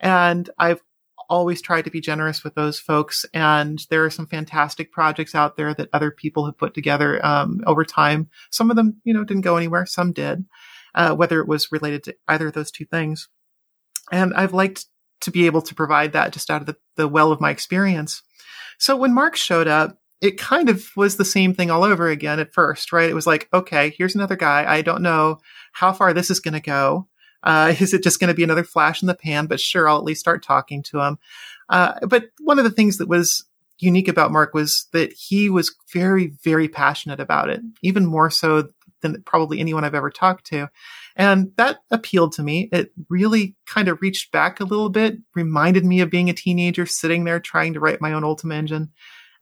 [0.00, 0.80] And I've
[1.28, 3.24] always try to be generous with those folks.
[3.32, 7.62] And there are some fantastic projects out there that other people have put together um,
[7.66, 8.28] over time.
[8.50, 9.86] Some of them, you know, didn't go anywhere.
[9.86, 10.44] Some did,
[10.94, 13.28] uh, whether it was related to either of those two things.
[14.12, 14.86] And I've liked
[15.22, 18.22] to be able to provide that just out of the, the well of my experience.
[18.78, 22.40] So when Mark showed up, it kind of was the same thing all over again
[22.40, 23.10] at first, right?
[23.10, 24.64] It was like, okay, here's another guy.
[24.66, 25.38] I don't know
[25.72, 27.08] how far this is going to go.
[27.44, 29.46] Uh, is it just going to be another flash in the pan?
[29.46, 31.18] But sure, I'll at least start talking to him.
[31.68, 33.44] Uh, but one of the things that was
[33.78, 38.68] unique about Mark was that he was very, very passionate about it, even more so
[39.02, 40.68] than probably anyone I've ever talked to.
[41.16, 42.68] And that appealed to me.
[42.72, 46.86] It really kind of reached back a little bit, reminded me of being a teenager
[46.86, 48.90] sitting there trying to write my own Ultima engine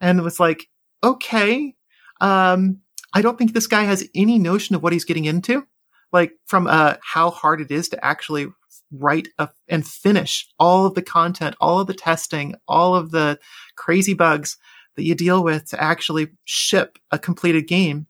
[0.01, 0.69] and was like,
[1.05, 1.75] okay,
[2.21, 2.81] um,
[3.15, 5.67] I don't think this guy has any notion of what he's getting into
[6.13, 8.49] like from uh, how hard it is to actually
[8.91, 13.39] write a, and finish all of the content, all of the testing, all of the
[13.77, 14.59] crazy bugs
[14.97, 18.07] that you deal with to actually ship a completed game.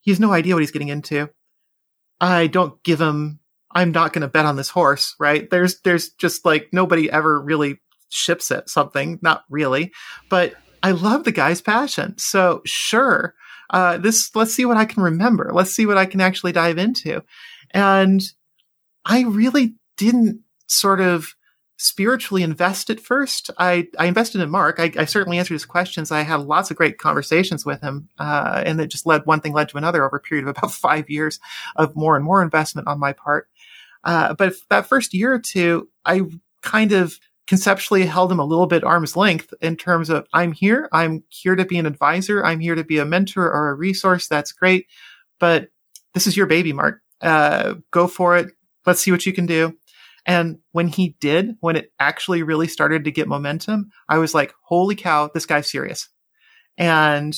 [0.00, 1.30] He has no idea what he's getting into.
[2.20, 3.38] I don't give him,
[3.70, 5.48] I'm not going to bet on this horse, right?
[5.48, 7.78] There's, there's just like nobody ever really
[8.08, 9.92] ships it something, not really,
[10.28, 12.18] but I love the guy's passion.
[12.18, 13.34] So sure,
[13.70, 15.50] uh, this, let's see what I can remember.
[15.52, 17.22] Let's see what I can actually dive into.
[17.70, 18.22] And
[19.04, 21.34] I really didn't sort of
[21.78, 23.50] spiritually invest at first.
[23.56, 24.80] I, I invested in Mark.
[24.80, 26.10] I, I, certainly answered his questions.
[26.10, 28.08] I had lots of great conversations with him.
[28.18, 30.72] Uh, and it just led one thing led to another over a period of about
[30.72, 31.38] five years
[31.76, 33.48] of more and more investment on my part.
[34.02, 36.22] Uh, but that first year or two, I
[36.62, 37.18] kind of
[37.48, 41.56] conceptually held him a little bit arm's length in terms of I'm here, I'm here
[41.56, 44.28] to be an advisor, I'm here to be a mentor or a resource.
[44.28, 44.86] That's great,
[45.40, 45.70] but
[46.14, 47.00] this is your baby, Mark.
[47.20, 48.52] Uh, go for it.
[48.86, 49.76] Let's see what you can do.
[50.26, 54.52] And when he did, when it actually really started to get momentum, I was like,
[54.62, 56.08] holy cow, this guy's serious.
[56.76, 57.34] And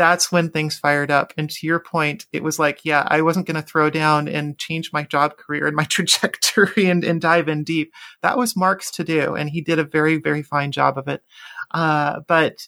[0.00, 1.34] that's when things fired up.
[1.36, 4.56] And to your point, it was like, yeah, I wasn't going to throw down and
[4.56, 7.92] change my job career and my trajectory and, and dive in deep.
[8.22, 9.34] That was Mark's to do.
[9.34, 11.22] And he did a very, very fine job of it.
[11.70, 12.66] Uh, but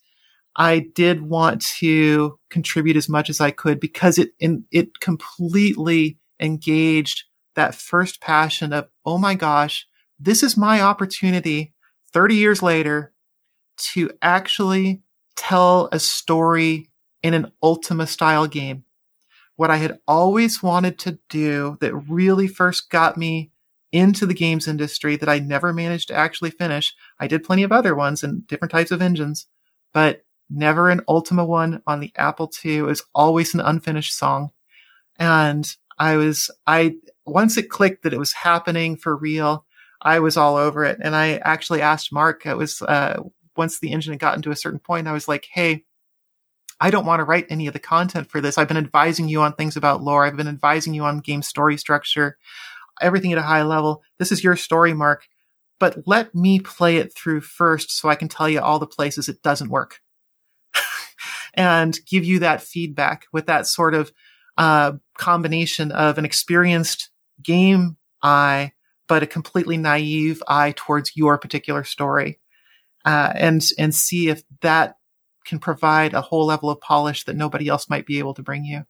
[0.57, 6.19] I did want to contribute as much as I could because it, in, it completely
[6.39, 7.25] engaged
[7.55, 9.87] that first passion of, oh my gosh,
[10.21, 11.73] this is my opportunity
[12.13, 13.15] 30 years later
[13.95, 15.01] to actually
[15.35, 16.91] tell a story
[17.23, 18.85] in an Ultima style game.
[19.57, 23.53] What I had always wanted to do that really first got me
[23.93, 26.95] into the games industry that I never managed to actually finish.
[27.21, 29.47] I did plenty of other ones and different types of engines,
[29.93, 32.79] but never an Ultima one on the Apple II.
[32.79, 34.51] It was always an unfinished song.
[35.19, 36.95] And I was, I,
[37.27, 39.67] once it clicked that it was happening for real,
[40.01, 40.99] I was all over it.
[41.03, 43.23] And I actually asked Mark, it was, uh,
[43.57, 45.85] once the engine had gotten to a certain point, I was like, Hey,
[46.83, 48.59] I don't want to write any of the content for this.
[48.59, 50.27] I've been advising you on things about lore.
[50.27, 52.37] I've been advising you on game story structure,
[53.01, 54.03] everything at a high level.
[54.19, 55.29] This is your story, Mark,
[55.79, 59.29] but let me play it through first so I can tell you all the places
[59.29, 60.01] it doesn't work
[61.55, 64.11] and give you that feedback with that sort of
[64.59, 67.11] uh, combination of an experienced
[67.41, 68.73] game eye,
[69.07, 72.41] but a completely naive eye towards your particular story,
[73.05, 74.97] uh, and and see if that
[75.45, 78.65] can provide a whole level of polish that nobody else might be able to bring
[78.65, 78.85] you.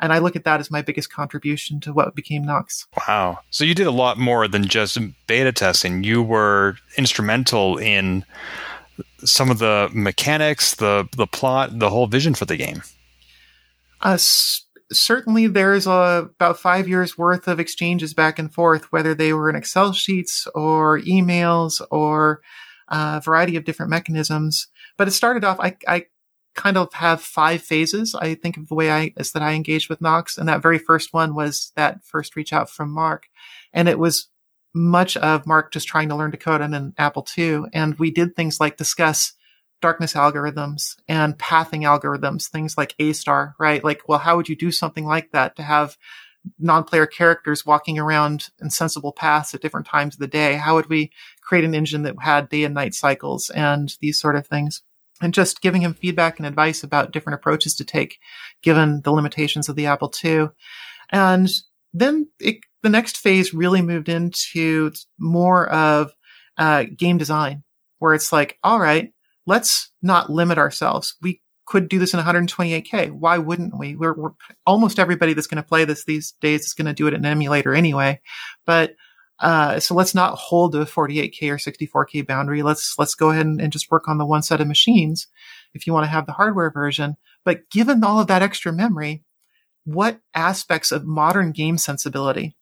[0.00, 2.86] And I look at that as my biggest contribution to what became Nox.
[3.06, 3.38] Wow.
[3.50, 6.02] So you did a lot more than just beta testing.
[6.02, 8.24] You were instrumental in
[9.24, 12.82] some of the mechanics, the the plot, the whole vision for the game.
[14.00, 14.18] Uh,
[14.92, 19.48] certainly there's a, about five years worth of exchanges back and forth, whether they were
[19.48, 22.42] in Excel sheets or emails or
[22.88, 24.68] uh, a variety of different mechanisms.
[24.96, 26.06] But it started off, I, I
[26.54, 28.14] kind of have five phases.
[28.14, 30.38] I think of the way I is that I engaged with Nox.
[30.38, 33.28] and that very first one was that first reach out from Mark,
[33.72, 34.28] and it was
[34.74, 38.10] much of Mark just trying to learn to code on an Apple II, and we
[38.10, 39.34] did things like discuss
[39.80, 43.84] darkness algorithms and pathing algorithms, things like A star, right?
[43.84, 45.98] Like, well, how would you do something like that to have
[46.58, 50.54] non-player characters walking around in sensible paths at different times of the day?
[50.54, 51.10] How would we
[51.42, 54.82] create an engine that had day and night cycles and these sort of things?
[55.22, 58.18] And just giving him feedback and advice about different approaches to take
[58.62, 60.48] given the limitations of the Apple II.
[61.10, 61.48] And
[61.92, 66.12] then it, the next phase really moved into more of
[66.58, 67.62] uh, game design,
[67.98, 69.12] where it's like, all right,
[69.46, 71.16] let's not limit ourselves.
[71.22, 73.12] We could do this in 128K.
[73.12, 73.96] Why wouldn't we?
[73.96, 74.32] We're, we're
[74.66, 77.24] almost everybody that's going to play this these days is going to do it in
[77.24, 78.20] an emulator anyway.
[78.66, 78.94] But
[79.40, 82.62] uh, so let's not hold the 48K or 64K boundary.
[82.62, 85.26] Let's let's go ahead and, and just work on the one set of machines
[85.74, 87.16] if you want to have the hardware version.
[87.44, 89.24] But given all of that extra memory,
[89.84, 92.56] what aspects of modern game sensibility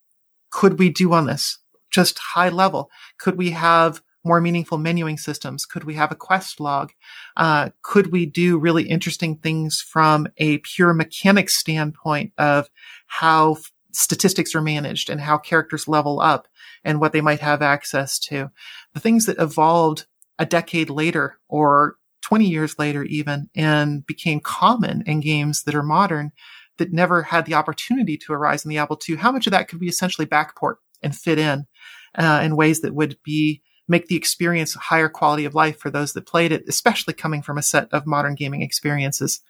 [0.50, 1.58] could we do on this?
[1.90, 2.90] Just high level.
[3.18, 5.66] Could we have more meaningful menuing systems?
[5.66, 6.92] Could we have a quest log?
[7.36, 12.68] Uh, could we do really interesting things from a pure mechanics standpoint of
[13.06, 16.48] how f- statistics are managed and how characters level up
[16.84, 18.50] and what they might have access to?
[18.94, 20.06] The things that evolved
[20.38, 25.82] a decade later or 20 years later even and became common in games that are
[25.82, 26.32] modern
[26.78, 29.16] that never had the opportunity to arise in the Apple II.
[29.16, 31.66] How much of that could we essentially backport and fit in
[32.14, 33.62] uh, in ways that would be
[33.92, 37.42] make the experience a higher quality of life for those that played it, especially coming
[37.42, 39.40] from a set of modern gaming experiences.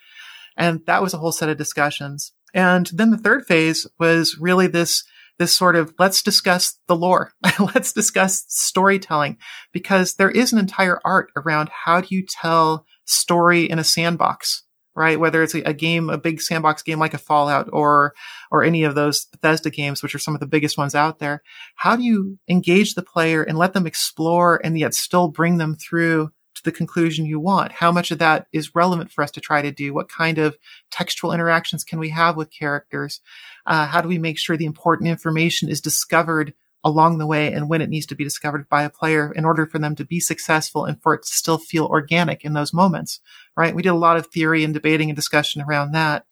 [0.57, 2.33] And that was a whole set of discussions.
[2.53, 5.05] And then the third phase was really this,
[5.39, 7.33] this sort of let's discuss the lore.
[7.75, 9.39] let's discuss storytelling
[9.73, 14.65] because there is an entire art around how do you tell story in a sandbox
[14.95, 15.19] right?
[15.19, 18.15] Whether it's a, a, game, a big sandbox game like a Fallout or,
[18.51, 21.43] or any of those Bethesda games, which are some of the biggest ones out there.
[21.77, 25.77] How do you engage the player and let them explore and yet still bring them
[25.77, 27.73] through to the conclusion you want?
[27.73, 29.95] How much of that is relevant for us to try to do?
[29.95, 30.57] What kind of
[30.91, 33.21] textual interactions can we have with characters?
[33.67, 37.69] Uh, how do we make sure the important information is discovered along the way and
[37.69, 40.19] when it needs to be discovered by a player in order for them to be
[40.19, 43.21] successful and for it to still feel organic in those moments,
[43.57, 43.75] right?
[43.75, 46.25] We did a lot of theory and debating and discussion around that.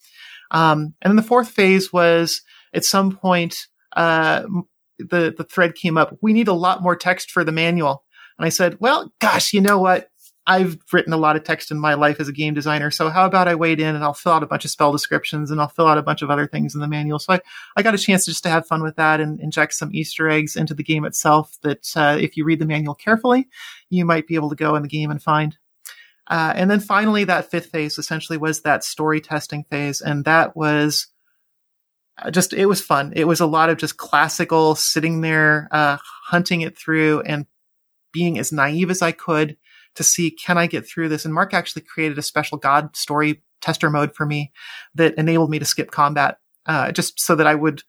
[0.50, 2.42] Um, and then the fourth phase was
[2.74, 3.66] at some point,
[3.96, 4.44] uh,
[4.98, 6.16] the, the thread came up.
[6.20, 8.04] We need a lot more text for the manual.
[8.38, 10.08] And I said, well, gosh, you know what?
[10.46, 12.90] I've written a lot of text in my life as a game designer.
[12.90, 15.50] So how about I wade in and I'll fill out a bunch of spell descriptions
[15.50, 17.18] and I'll fill out a bunch of other things in the manual.
[17.18, 17.40] So I,
[17.76, 20.56] I got a chance just to have fun with that and inject some Easter eggs
[20.56, 23.48] into the game itself that, uh, if you read the manual carefully,
[23.90, 25.56] you might be able to go in the game and find.
[26.30, 30.00] Uh, and then finally, that fifth phase essentially was that story testing phase.
[30.00, 31.08] And that was
[32.22, 33.12] uh, just, it was fun.
[33.16, 37.46] It was a lot of just classical sitting there, uh, hunting it through and
[38.12, 39.56] being as naive as I could
[39.96, 41.24] to see can I get through this.
[41.24, 44.52] And Mark actually created a special God story tester mode for me
[44.94, 47.82] that enabled me to skip combat, uh, just so that I would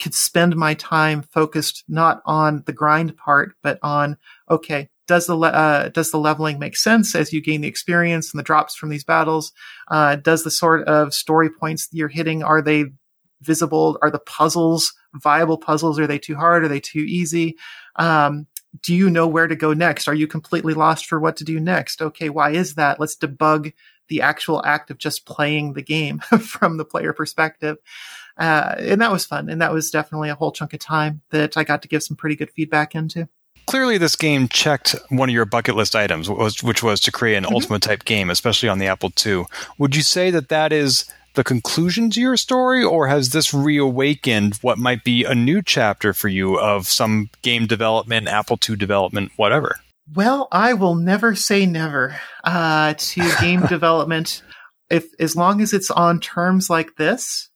[0.00, 4.16] could spend my time focused not on the grind part, but on
[4.48, 8.38] okay, does the uh, does the leveling make sense as you gain the experience and
[8.38, 9.52] the drops from these battles?
[9.88, 12.84] Uh, does the sort of story points you're hitting are they
[13.40, 13.98] visible?
[14.02, 15.98] Are the puzzles viable puzzles?
[15.98, 16.62] Are they too hard?
[16.62, 17.56] Are they too easy?
[17.96, 18.46] Um,
[18.82, 20.08] do you know where to go next?
[20.08, 22.02] Are you completely lost for what to do next?
[22.02, 23.00] Okay, why is that?
[23.00, 23.72] Let's debug
[24.08, 27.78] the actual act of just playing the game from the player perspective.
[28.36, 29.48] Uh, and that was fun.
[29.48, 32.16] And that was definitely a whole chunk of time that I got to give some
[32.16, 33.28] pretty good feedback into.
[33.68, 37.44] Clearly, this game checked one of your bucket list items, which was to create an
[37.44, 37.52] mm-hmm.
[37.52, 39.44] Ultima type game, especially on the Apple II.
[39.76, 41.04] Would you say that that is
[41.34, 46.14] the conclusion to your story, or has this reawakened what might be a new chapter
[46.14, 49.76] for you of some game development, Apple II development, whatever?
[50.14, 54.42] Well, I will never say never uh, to game development.
[54.88, 57.50] If as long as it's on terms like this,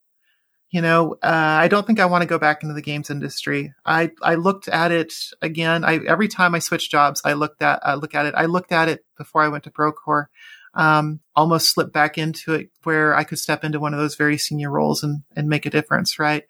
[0.72, 3.72] you know, uh, I don't think I want to go back into the games industry.
[3.86, 5.84] I I looked at it again.
[5.84, 8.34] I every time I switch jobs, I looked at look at it.
[8.36, 10.26] I looked at it before I went to Procore
[10.74, 14.38] um, almost slipped back into it where I could step into one of those very
[14.38, 16.44] senior roles and, and make a difference, right?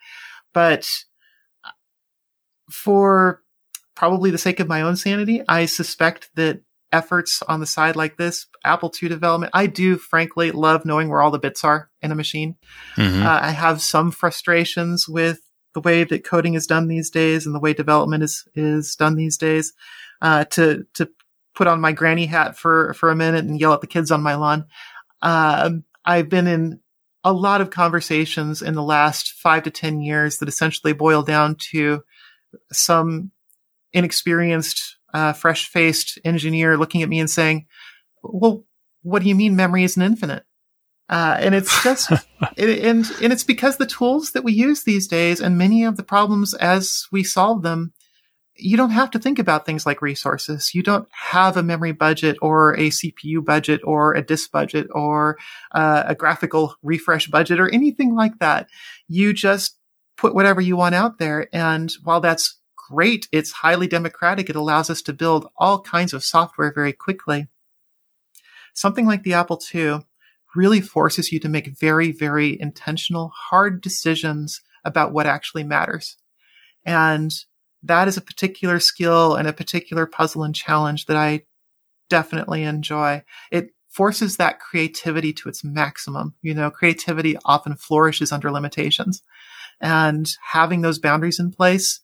[0.52, 0.88] But
[2.70, 3.42] for
[3.94, 6.60] probably the sake of my own sanity, I suspect that
[6.92, 11.22] efforts on the side like this, Apple II development, I do frankly love knowing where
[11.22, 12.56] all the bits are in a machine.
[12.96, 13.22] Mm-hmm.
[13.26, 15.40] Uh, I have some frustrations with
[15.74, 19.16] the way that coding is done these days and the way development is is done
[19.16, 19.72] these days.
[20.20, 21.08] Uh, to to
[21.54, 24.22] put on my granny hat for for a minute and yell at the kids on
[24.22, 24.66] my lawn.
[25.22, 26.80] Um, I've been in
[27.24, 31.56] a lot of conversations in the last five to ten years that essentially boil down
[31.70, 32.02] to
[32.72, 33.30] some
[33.92, 37.66] inexperienced, uh, fresh-faced engineer looking at me and saying,
[38.22, 38.64] "Well,
[39.02, 40.44] what do you mean memory isn't infinite?"
[41.08, 42.10] Uh, and it's just,
[42.56, 45.96] it, and and it's because the tools that we use these days, and many of
[45.96, 47.92] the problems as we solve them,
[48.56, 50.74] you don't have to think about things like resources.
[50.74, 55.38] You don't have a memory budget or a CPU budget or a disk budget or
[55.72, 58.68] uh, a graphical refresh budget or anything like that.
[59.08, 59.78] You just
[60.16, 61.48] put whatever you want out there.
[61.52, 62.58] And while that's
[62.88, 64.50] great, it's highly democratic.
[64.50, 67.48] It allows us to build all kinds of software very quickly.
[68.74, 70.00] Something like the Apple II
[70.54, 76.16] really forces you to make very, very intentional, hard decisions about what actually matters.
[76.84, 77.32] And
[77.82, 81.42] that is a particular skill and a particular puzzle and challenge that I
[82.08, 83.22] definitely enjoy.
[83.50, 86.34] It forces that creativity to its maximum.
[86.42, 89.22] You know, creativity often flourishes under limitations
[89.80, 92.00] and having those boundaries in place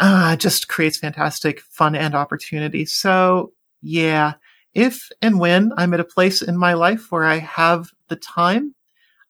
[0.00, 2.86] uh, just creates fantastic fun and opportunity.
[2.86, 4.34] So yeah,
[4.74, 8.74] if and when I'm at a place in my life where I have the time,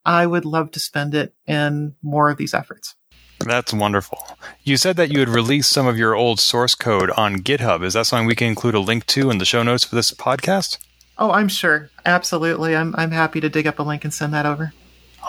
[0.05, 2.95] I would love to spend it in more of these efforts.
[3.41, 4.37] That's wonderful.
[4.65, 7.83] You said that you had released some of your old source code on GitHub.
[7.83, 10.13] Is that something we can include a link to in the show notes for this
[10.13, 10.79] podcast?
[11.19, 11.91] Oh, I'm sure.
[12.05, 12.77] Absolutely.
[12.77, 14.73] I'm I'm happy to dig up a link and send that over.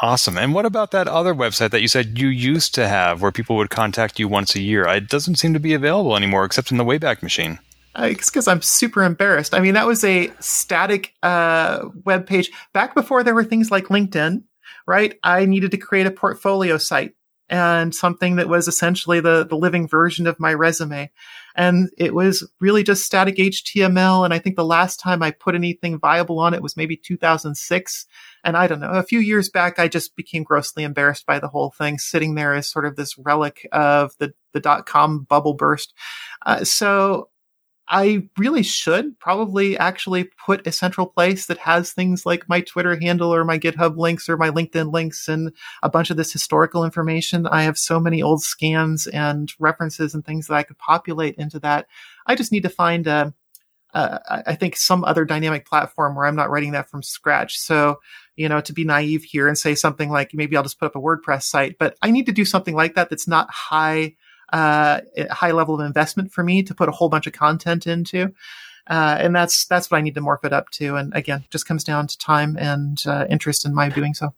[0.02, 0.38] Awesome.
[0.38, 3.56] And what about that other website that you said you used to have where people
[3.58, 4.88] would contact you once a year?
[4.88, 7.60] It doesn't seem to be available anymore except in the Wayback Machine.
[7.94, 9.54] Uh, it's because I'm super embarrassed.
[9.54, 13.86] I mean, that was a static uh, web page back before there were things like
[13.86, 14.44] LinkedIn,
[14.88, 15.20] right?
[15.24, 17.16] I needed to create a portfolio site
[17.50, 21.12] and something that was essentially the, the living version of my resume.
[21.56, 24.24] And it was really just static HTML.
[24.24, 28.06] And I think the last time I put anything viable on it was maybe 2006.
[28.44, 31.48] And I don't know, a few years back, I just became grossly embarrassed by the
[31.48, 35.54] whole thing, sitting there as sort of this relic of the, the dot com bubble
[35.54, 35.94] burst.
[36.46, 37.30] Uh, so
[37.94, 42.98] I really should probably actually put a central place that has things like my Twitter
[42.98, 45.52] handle or my GitHub links or my LinkedIn links and
[45.84, 47.46] a bunch of this historical information.
[47.46, 51.60] I have so many old scans and references and things that I could populate into
[51.60, 51.88] that.
[52.26, 53.34] I just need to find a,
[53.94, 57.60] uh, I think some other dynamic platform where I'm not writing that from scratch.
[57.60, 58.00] So,
[58.38, 60.96] you know, to be naive here and say something like maybe I'll just put up
[60.96, 64.16] a WordPress site, but I need to do something like that that's not high
[64.52, 68.34] uh, high level of investment for me to put a whole bunch of content into.
[68.88, 70.96] Uh, and that's that's what I need to morph it up to.
[70.96, 74.34] And again, just comes down to time and uh, interest in my doing so.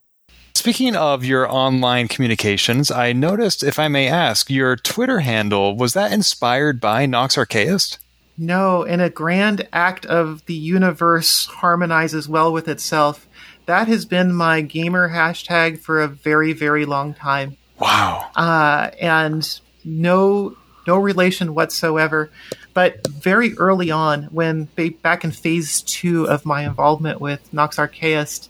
[0.56, 5.94] Speaking of your online communications, I noticed, if I may ask, your Twitter handle was
[5.94, 7.98] that inspired by Nox Archaist?
[8.38, 13.28] No, in a grand act of the universe harmonizes well with itself.
[13.66, 17.58] That has been my gamer hashtag for a very, very long time.
[17.80, 18.30] Wow.
[18.36, 20.56] Uh, and no
[20.88, 22.30] no relation whatsoever.
[22.74, 24.66] But very early on, when
[25.02, 28.50] back in phase two of my involvement with Nox Archaist,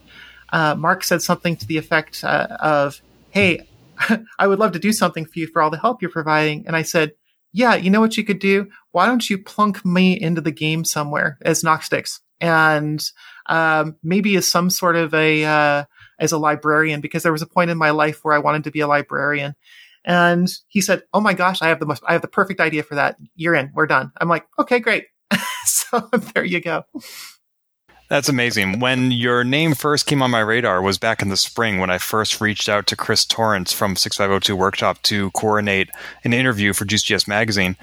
[0.52, 3.02] uh, Mark said something to the effect uh, of,
[3.32, 3.68] "Hey,
[4.40, 6.76] I would love to do something for you for all the help you're providing." And
[6.76, 7.14] I said,
[7.52, 8.70] "Yeah, you know what you could do?
[8.92, 13.04] Why don't you plunk me into the game somewhere as Noxstyx and
[13.48, 15.84] um, maybe as some sort of a uh,
[16.20, 18.72] as a librarian because there was a point in my life where I wanted to
[18.72, 19.56] be a librarian."
[20.06, 22.84] And he said, "Oh my gosh, I have the most, I have the perfect idea
[22.84, 23.18] for that.
[23.36, 23.72] You're in.
[23.74, 25.06] We're done." I'm like, "Okay, great."
[25.66, 26.84] so there you go.
[28.10, 28.80] That's amazing.
[28.80, 31.98] When your name first came on my radar was back in the spring when I
[31.98, 35.90] first reached out to Chris Torrance from 6502 Workshop to coordinate
[36.24, 37.76] an interview for Juiced.GS Magazine.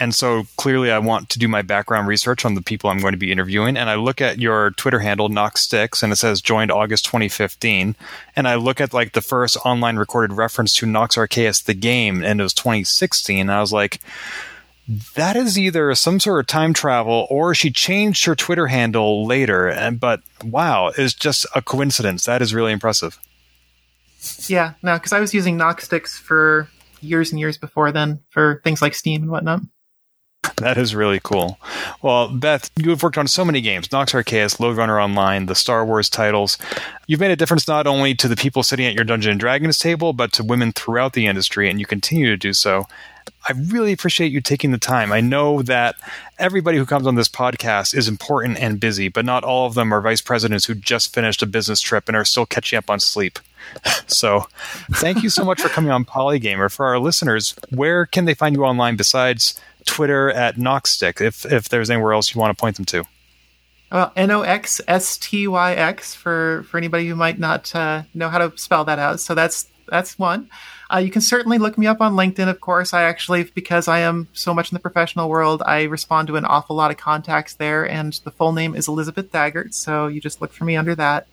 [0.00, 3.12] And so clearly I want to do my background research on the people I'm going
[3.12, 3.76] to be interviewing.
[3.76, 7.96] And I look at your Twitter handle, Noxstyx, and it says joined August 2015.
[8.36, 12.22] And I look at like the first online recorded reference to Nox Archaist, the game,
[12.22, 13.40] and it was 2016.
[13.40, 14.00] And I was like,
[15.16, 19.68] that is either some sort of time travel or she changed her Twitter handle later.
[19.68, 22.24] And but wow, it's just a coincidence.
[22.24, 23.18] That is really impressive.
[24.48, 26.68] Yeah, no, because I was using Noxstyx for
[27.00, 29.60] years and years before then for things like Steam and whatnot.
[30.56, 31.58] That is really cool.
[32.02, 35.54] Well, Beth, you have worked on so many games Nox Archaist, Lode Runner Online, the
[35.54, 36.58] Star Wars titles.
[37.06, 39.78] You've made a difference not only to the people sitting at your Dungeon and Dragons
[39.78, 42.86] table, but to women throughout the industry, and you continue to do so.
[43.48, 45.12] I really appreciate you taking the time.
[45.12, 45.96] I know that
[46.38, 49.92] everybody who comes on this podcast is important and busy, but not all of them
[49.92, 53.00] are vice presidents who just finished a business trip and are still catching up on
[53.00, 53.38] sleep.
[54.06, 54.46] so,
[54.92, 56.70] thank you so much for coming on Polygamer.
[56.70, 61.70] For our listeners, where can they find you online besides Twitter at Noxstyx, if if
[61.70, 63.04] there's anywhere else you want to point them to?
[63.90, 68.02] Well, N O X S T Y X for for anybody who might not uh,
[68.14, 69.18] know how to spell that out.
[69.18, 70.50] So that's that's one.
[70.92, 72.92] Uh, you can certainly look me up on LinkedIn, of course.
[72.92, 76.44] I actually, because I am so much in the professional world, I respond to an
[76.44, 79.74] awful lot of contacts there, and the full name is Elizabeth Daggert.
[79.74, 81.26] So you just look for me under that.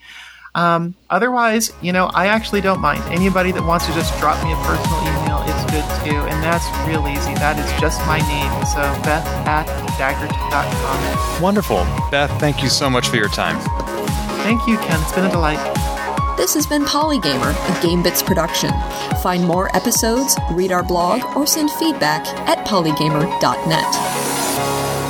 [0.55, 3.03] Um, otherwise, you know, I actually don't mind.
[3.13, 5.24] Anybody that wants to just drop me a personal email
[5.75, 7.33] is good too, and that's real easy.
[7.35, 8.51] That is just my name.
[8.65, 9.67] So Beth at
[9.99, 11.41] daggert.com.
[11.41, 11.85] Wonderful.
[12.11, 13.59] Beth, thank you so much for your time.
[14.43, 14.99] Thank you, Ken.
[15.01, 15.59] It's been a delight.
[16.37, 18.71] This has been Polygamer, a GameBits production.
[19.21, 25.04] Find more episodes, read our blog, or send feedback at polygamer.net.